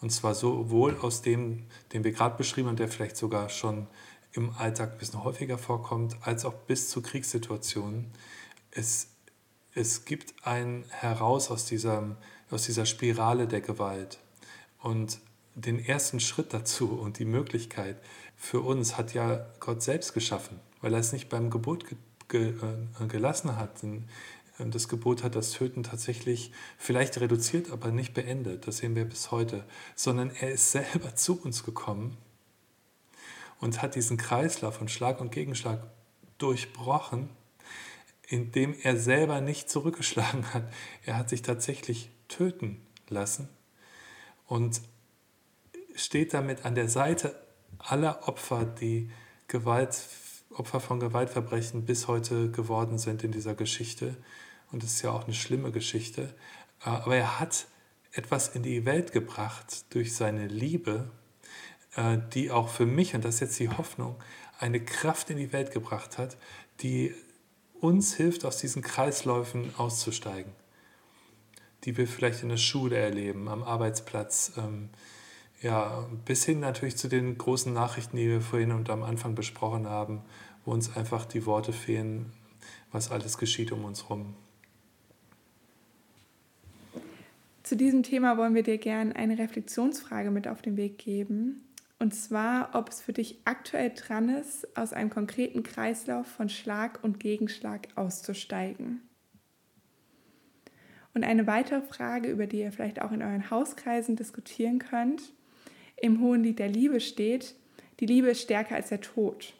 Und 0.00 0.10
zwar 0.10 0.34
sowohl 0.34 0.96
aus 0.98 1.22
dem, 1.22 1.66
den 1.92 2.04
wir 2.04 2.12
gerade 2.12 2.36
beschrieben 2.36 2.68
haben, 2.68 2.76
der 2.76 2.88
vielleicht 2.88 3.16
sogar 3.16 3.48
schon 3.48 3.86
im 4.32 4.50
Alltag 4.56 4.92
ein 4.92 4.98
bisschen 4.98 5.24
häufiger 5.24 5.58
vorkommt, 5.58 6.16
als 6.22 6.44
auch 6.44 6.54
bis 6.54 6.88
zu 6.88 7.02
Kriegssituationen. 7.02 8.12
Es, 8.70 9.08
es 9.74 10.04
gibt 10.04 10.34
ein 10.46 10.84
Heraus 10.90 11.50
aus 11.50 11.64
dieser, 11.64 12.16
aus 12.50 12.64
dieser 12.64 12.86
Spirale 12.86 13.48
der 13.48 13.60
Gewalt. 13.60 14.18
Und 14.80 15.20
den 15.54 15.84
ersten 15.84 16.20
Schritt 16.20 16.54
dazu 16.54 16.88
und 16.90 17.18
die 17.18 17.24
Möglichkeit 17.24 18.00
für 18.36 18.60
uns 18.60 18.96
hat 18.96 19.14
ja 19.14 19.46
Gott 19.58 19.82
selbst 19.82 20.14
geschaffen, 20.14 20.60
weil 20.80 20.94
er 20.94 21.00
es 21.00 21.12
nicht 21.12 21.28
beim 21.28 21.50
Gebot 21.50 21.86
ge, 21.88 21.98
ge, 22.28 22.54
äh, 23.00 23.06
gelassen 23.08 23.56
hat. 23.56 23.82
Ähm, 23.82 24.04
das 24.58 24.88
Gebot 24.88 25.22
hat 25.22 25.36
das 25.36 25.52
Töten 25.52 25.84
tatsächlich 25.84 26.52
vielleicht 26.78 27.20
reduziert, 27.20 27.70
aber 27.70 27.92
nicht 27.92 28.12
beendet. 28.12 28.66
Das 28.66 28.78
sehen 28.78 28.96
wir 28.96 29.04
bis 29.04 29.30
heute. 29.30 29.64
Sondern 29.94 30.30
er 30.30 30.50
ist 30.50 30.72
selber 30.72 31.14
zu 31.14 31.40
uns 31.40 31.64
gekommen 31.64 32.16
und 33.60 33.82
hat 33.82 33.94
diesen 33.94 34.16
Kreislauf 34.16 34.76
von 34.76 34.88
Schlag 34.88 35.20
und 35.20 35.30
Gegenschlag 35.32 35.82
durchbrochen, 36.38 37.28
indem 38.28 38.74
er 38.82 38.96
selber 38.96 39.40
nicht 39.40 39.70
zurückgeschlagen 39.70 40.52
hat. 40.52 40.64
Er 41.04 41.16
hat 41.16 41.28
sich 41.28 41.42
tatsächlich 41.42 42.10
töten 42.28 42.80
lassen 43.08 43.48
und 44.46 44.80
steht 45.94 46.34
damit 46.34 46.64
an 46.64 46.74
der 46.74 46.88
Seite 46.88 47.40
aller 47.78 48.28
Opfer, 48.28 48.64
die 48.64 49.10
Gewalt, 49.46 49.98
Opfer 50.50 50.80
von 50.80 51.00
Gewaltverbrechen 51.00 51.84
bis 51.84 52.08
heute 52.08 52.50
geworden 52.50 52.98
sind 52.98 53.24
in 53.24 53.32
dieser 53.32 53.54
Geschichte 53.54 54.16
und 54.70 54.82
das 54.82 54.94
ist 54.94 55.02
ja 55.02 55.10
auch 55.10 55.24
eine 55.24 55.34
schlimme 55.34 55.72
Geschichte. 55.72 56.34
Äh, 56.84 56.90
aber 56.90 57.16
er 57.16 57.40
hat 57.40 57.66
etwas 58.12 58.48
in 58.48 58.62
die 58.62 58.84
Welt 58.84 59.12
gebracht 59.12 59.84
durch 59.90 60.14
seine 60.14 60.46
Liebe, 60.46 61.10
äh, 61.96 62.18
die 62.34 62.50
auch 62.50 62.68
für 62.68 62.86
mich, 62.86 63.14
und 63.14 63.24
das 63.24 63.36
ist 63.36 63.40
jetzt 63.40 63.58
die 63.58 63.70
Hoffnung, 63.70 64.16
eine 64.58 64.80
Kraft 64.80 65.30
in 65.30 65.36
die 65.36 65.52
Welt 65.52 65.70
gebracht 65.70 66.18
hat, 66.18 66.36
die 66.80 67.14
uns 67.80 68.14
hilft, 68.14 68.44
aus 68.44 68.58
diesen 68.58 68.82
Kreisläufen 68.82 69.72
auszusteigen, 69.76 70.52
die 71.84 71.96
wir 71.96 72.08
vielleicht 72.08 72.42
in 72.42 72.48
der 72.48 72.56
Schule 72.56 72.96
erleben, 72.96 73.48
am 73.48 73.62
Arbeitsplatz, 73.62 74.52
ähm, 74.56 74.90
ja, 75.60 76.08
bis 76.24 76.44
hin 76.44 76.60
natürlich 76.60 76.96
zu 76.96 77.08
den 77.08 77.36
großen 77.36 77.72
Nachrichten, 77.72 78.16
die 78.16 78.28
wir 78.28 78.40
vorhin 78.40 78.72
und 78.72 78.90
am 78.90 79.02
Anfang 79.02 79.34
besprochen 79.34 79.88
haben, 79.88 80.22
wo 80.64 80.72
uns 80.72 80.96
einfach 80.96 81.24
die 81.24 81.46
Worte 81.46 81.72
fehlen, 81.72 82.32
was 82.92 83.10
alles 83.10 83.38
geschieht 83.38 83.72
um 83.72 83.84
uns 83.84 84.04
herum. 84.04 84.34
Zu 87.68 87.76
diesem 87.76 88.02
Thema 88.02 88.38
wollen 88.38 88.54
wir 88.54 88.62
dir 88.62 88.78
gerne 88.78 89.14
eine 89.14 89.36
Reflexionsfrage 89.36 90.30
mit 90.30 90.48
auf 90.48 90.62
den 90.62 90.78
Weg 90.78 90.96
geben. 90.96 91.68
Und 91.98 92.14
zwar, 92.14 92.74
ob 92.74 92.88
es 92.88 93.02
für 93.02 93.12
dich 93.12 93.40
aktuell 93.44 93.92
dran 93.94 94.30
ist, 94.30 94.74
aus 94.74 94.94
einem 94.94 95.10
konkreten 95.10 95.62
Kreislauf 95.64 96.26
von 96.26 96.48
Schlag 96.48 96.98
und 97.04 97.20
Gegenschlag 97.20 97.88
auszusteigen. 97.94 99.02
Und 101.12 101.24
eine 101.24 101.46
weitere 101.46 101.82
Frage, 101.82 102.30
über 102.30 102.46
die 102.46 102.60
ihr 102.60 102.72
vielleicht 102.72 103.02
auch 103.02 103.12
in 103.12 103.20
euren 103.20 103.50
Hauskreisen 103.50 104.16
diskutieren 104.16 104.78
könnt. 104.78 105.34
Im 105.96 106.22
Hohen 106.22 106.44
Lied 106.44 106.60
der 106.60 106.70
Liebe 106.70 107.00
steht, 107.00 107.54
die 108.00 108.06
Liebe 108.06 108.30
ist 108.30 108.40
stärker 108.40 108.76
als 108.76 108.88
der 108.88 109.02
Tod. 109.02 109.52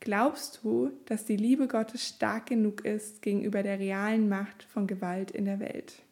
Glaubst 0.00 0.58
du, 0.64 0.90
dass 1.06 1.24
die 1.24 1.36
Liebe 1.36 1.68
Gottes 1.68 2.04
stark 2.04 2.46
genug 2.46 2.84
ist 2.84 3.22
gegenüber 3.22 3.62
der 3.62 3.78
realen 3.78 4.28
Macht 4.28 4.64
von 4.64 4.88
Gewalt 4.88 5.30
in 5.30 5.44
der 5.44 5.60
Welt? 5.60 6.02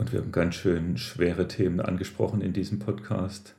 Und 0.00 0.12
wir 0.12 0.20
haben 0.20 0.32
ganz 0.32 0.54
schön 0.54 0.96
schwere 0.96 1.46
Themen 1.46 1.78
angesprochen 1.78 2.40
in 2.40 2.54
diesem 2.54 2.78
Podcast. 2.78 3.54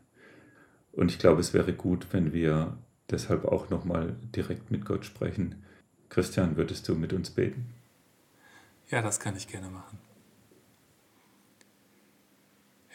Und 0.91 1.11
ich 1.11 1.19
glaube, 1.19 1.39
es 1.39 1.53
wäre 1.53 1.71
gut, 1.71 2.07
wenn 2.13 2.33
wir 2.33 2.75
deshalb 3.11 3.45
auch 3.45 3.69
nochmal 3.69 4.15
direkt 4.35 4.71
mit 4.71 4.83
Gott 4.83 5.05
sprechen. 5.05 5.63
Christian, 6.09 6.57
würdest 6.57 6.89
du 6.89 6.95
mit 6.95 7.13
uns 7.13 7.29
beten? 7.29 7.71
Ja, 8.89 9.03
das 9.03 9.19
kann 9.19 9.37
ich 9.37 9.47
gerne 9.49 9.69
machen. 9.69 9.99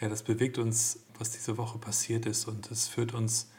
Ja, 0.01 0.09
das 0.09 0.25
bewegt 0.25 0.59
uns, 0.59 1.05
was 1.17 1.31
diese 1.31 1.57
Woche 1.57 1.79
passiert 1.79 2.27
ist 2.27 2.49
und 2.49 2.69
es 2.73 2.89
führt 2.89 3.15
uns 3.15 3.53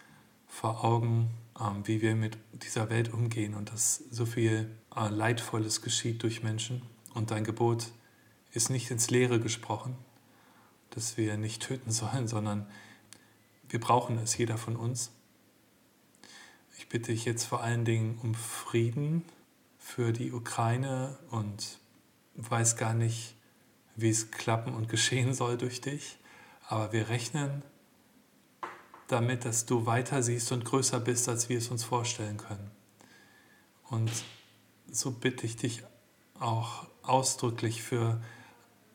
vor 0.50 0.84
Augen, 0.84 1.30
ähm, 1.62 1.88
wie 1.88 2.02
wir 2.02 2.14
mit 2.14 2.38
dieser 2.52 2.90
Welt 2.90 3.14
umgehen 3.14 3.54
und 3.54 3.72
dass 3.72 4.04
so 4.12 4.26
viel 4.26 4.70
äh, 4.94 5.08
Leidvolles 5.08 5.82
geschieht 5.82 6.24
durch 6.24 6.44
Menschen. 6.44 6.82
Und 7.14 7.32
dein 7.32 7.46
Gebot 7.46 7.94
ist 8.58 8.70
nicht 8.70 8.92
ins 8.92 9.10
Leere 9.12 9.40
gesprochen, 9.40 9.96
dass 10.90 11.16
wir 11.16 11.38
nicht 11.38 11.62
töten 11.62 11.92
sollen, 11.92 12.28
sondern 12.28 12.68
wir 13.70 13.80
brauchen 13.80 14.18
es, 14.18 14.36
jeder 14.36 14.58
von 14.58 14.76
uns. 14.76 15.12
Ich 16.78 16.90
bitte 16.90 17.12
dich 17.12 17.24
jetzt 17.24 17.46
vor 17.46 17.62
allen 17.62 17.86
Dingen 17.86 18.18
um 18.22 18.34
Frieden 18.34 19.24
für 19.78 20.12
die 20.12 20.34
Ukraine 20.34 21.18
und 21.30 21.78
weiß 22.36 22.78
gar 22.78 22.94
nicht, 22.94 23.36
wie 23.96 24.10
es 24.10 24.32
klappen 24.32 24.74
und 24.74 24.90
geschehen 24.90 25.34
soll 25.34 25.58
durch 25.58 25.80
dich, 25.80 26.18
aber 26.68 26.92
wir 26.92 27.10
rechnen 27.10 27.62
damit, 29.08 29.46
dass 29.46 29.66
du 29.66 29.86
weiter 29.86 30.24
siehst 30.24 30.52
und 30.52 30.66
größer 30.66 31.00
bist, 31.00 31.30
als 31.30 31.48
wir 31.48 31.60
es 31.60 31.70
uns 31.70 31.84
vorstellen 31.84 32.38
können. 32.38 32.72
Und 33.84 34.12
so 34.92 35.12
bitte 35.12 35.46
ich 35.46 35.56
dich 35.56 35.84
auch 36.40 36.88
ausdrücklich 37.04 37.84
für 37.84 38.22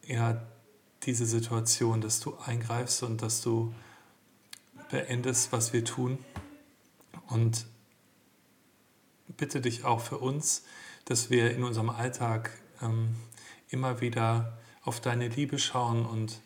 ja, 0.06 0.42
diese 1.04 1.26
Situation, 1.26 2.00
dass 2.00 2.20
du 2.20 2.36
eingreifst 2.38 3.02
und 3.02 3.22
dass 3.22 3.40
du 3.40 3.74
beendest, 4.90 5.52
was 5.52 5.72
wir 5.72 5.84
tun. 5.84 6.18
Und 7.28 7.66
bitte 9.28 9.60
dich 9.60 9.84
auch 9.84 10.00
für 10.00 10.18
uns, 10.18 10.64
dass 11.04 11.30
wir 11.30 11.50
in 11.50 11.64
unserem 11.64 11.90
Alltag 11.90 12.50
ähm, 12.80 13.16
immer 13.70 14.00
wieder 14.00 14.58
auf 14.84 15.00
deine 15.00 15.28
Liebe 15.28 15.58
schauen 15.58 16.04
und 16.04 16.40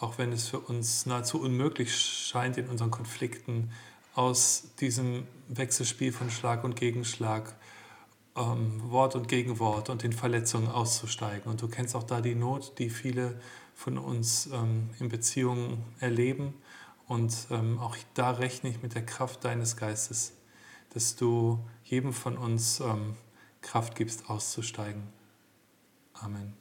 auch 0.00 0.18
wenn 0.18 0.32
es 0.32 0.48
für 0.48 0.58
uns 0.58 1.06
nahezu 1.06 1.40
unmöglich 1.40 1.94
scheint, 1.94 2.58
in 2.58 2.68
unseren 2.68 2.90
Konflikten 2.90 3.70
aus 4.14 4.64
diesem 4.80 5.26
Wechselspiel 5.48 6.12
von 6.12 6.30
Schlag 6.30 6.64
und 6.64 6.74
Gegenschlag, 6.74 7.54
ähm, 8.36 8.90
Wort 8.90 9.14
und 9.14 9.28
Gegenwort 9.28 9.90
und 9.90 10.02
den 10.02 10.12
Verletzungen 10.12 10.68
auszusteigen. 10.68 11.50
Und 11.50 11.60
du 11.62 11.68
kennst 11.68 11.94
auch 11.94 12.02
da 12.02 12.20
die 12.20 12.34
Not, 12.34 12.78
die 12.78 12.90
viele 12.90 13.40
von 13.74 13.98
uns 13.98 14.46
ähm, 14.52 14.90
in 14.98 15.08
Beziehungen 15.08 15.84
erleben. 16.00 16.54
Und 17.06 17.48
ähm, 17.50 17.78
auch 17.78 17.96
da 18.14 18.30
rechne 18.30 18.70
ich 18.70 18.82
mit 18.82 18.94
der 18.94 19.04
Kraft 19.04 19.44
deines 19.44 19.76
Geistes, 19.76 20.32
dass 20.94 21.16
du 21.16 21.58
jedem 21.84 22.12
von 22.12 22.38
uns 22.38 22.80
ähm, 22.80 23.16
Kraft 23.60 23.94
gibst, 23.96 24.30
auszusteigen. 24.30 25.02
Amen. 26.14 26.54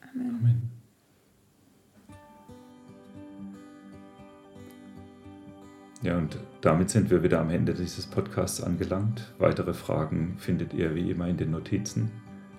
Amen. 0.00 0.36
Amen. 0.40 0.83
Ja, 6.04 6.18
und 6.18 6.36
damit 6.60 6.90
sind 6.90 7.10
wir 7.10 7.22
wieder 7.22 7.40
am 7.40 7.48
Ende 7.48 7.72
dieses 7.72 8.06
Podcasts 8.06 8.62
angelangt. 8.62 9.32
Weitere 9.38 9.72
Fragen 9.72 10.36
findet 10.38 10.74
ihr 10.74 10.94
wie 10.94 11.10
immer 11.10 11.26
in 11.28 11.38
den 11.38 11.50
Notizen. 11.50 12.12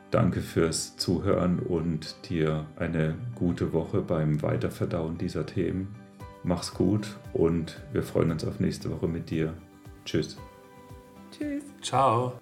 Danke 0.10 0.42
fürs 0.42 0.98
Zuhören 0.98 1.60
und 1.60 2.16
dir 2.28 2.66
eine 2.76 3.14
gute 3.36 3.72
Woche 3.72 4.02
beim 4.02 4.42
Weiterverdauen 4.42 5.20
dieser 5.20 5.46
Themen. 5.46 5.94
Mach's 6.44 6.74
gut 6.74 7.18
und 7.34 7.80
wir 7.94 8.02
freuen 8.02 8.32
uns 8.32 8.44
auf 8.46 8.60
nächste 8.60 8.90
Woche 8.90 9.08
mit 9.08 9.30
dir. 9.30 9.54
Tschüss. 10.06 10.38
Tschüss. 11.32 11.64
Ciao. 11.84 12.40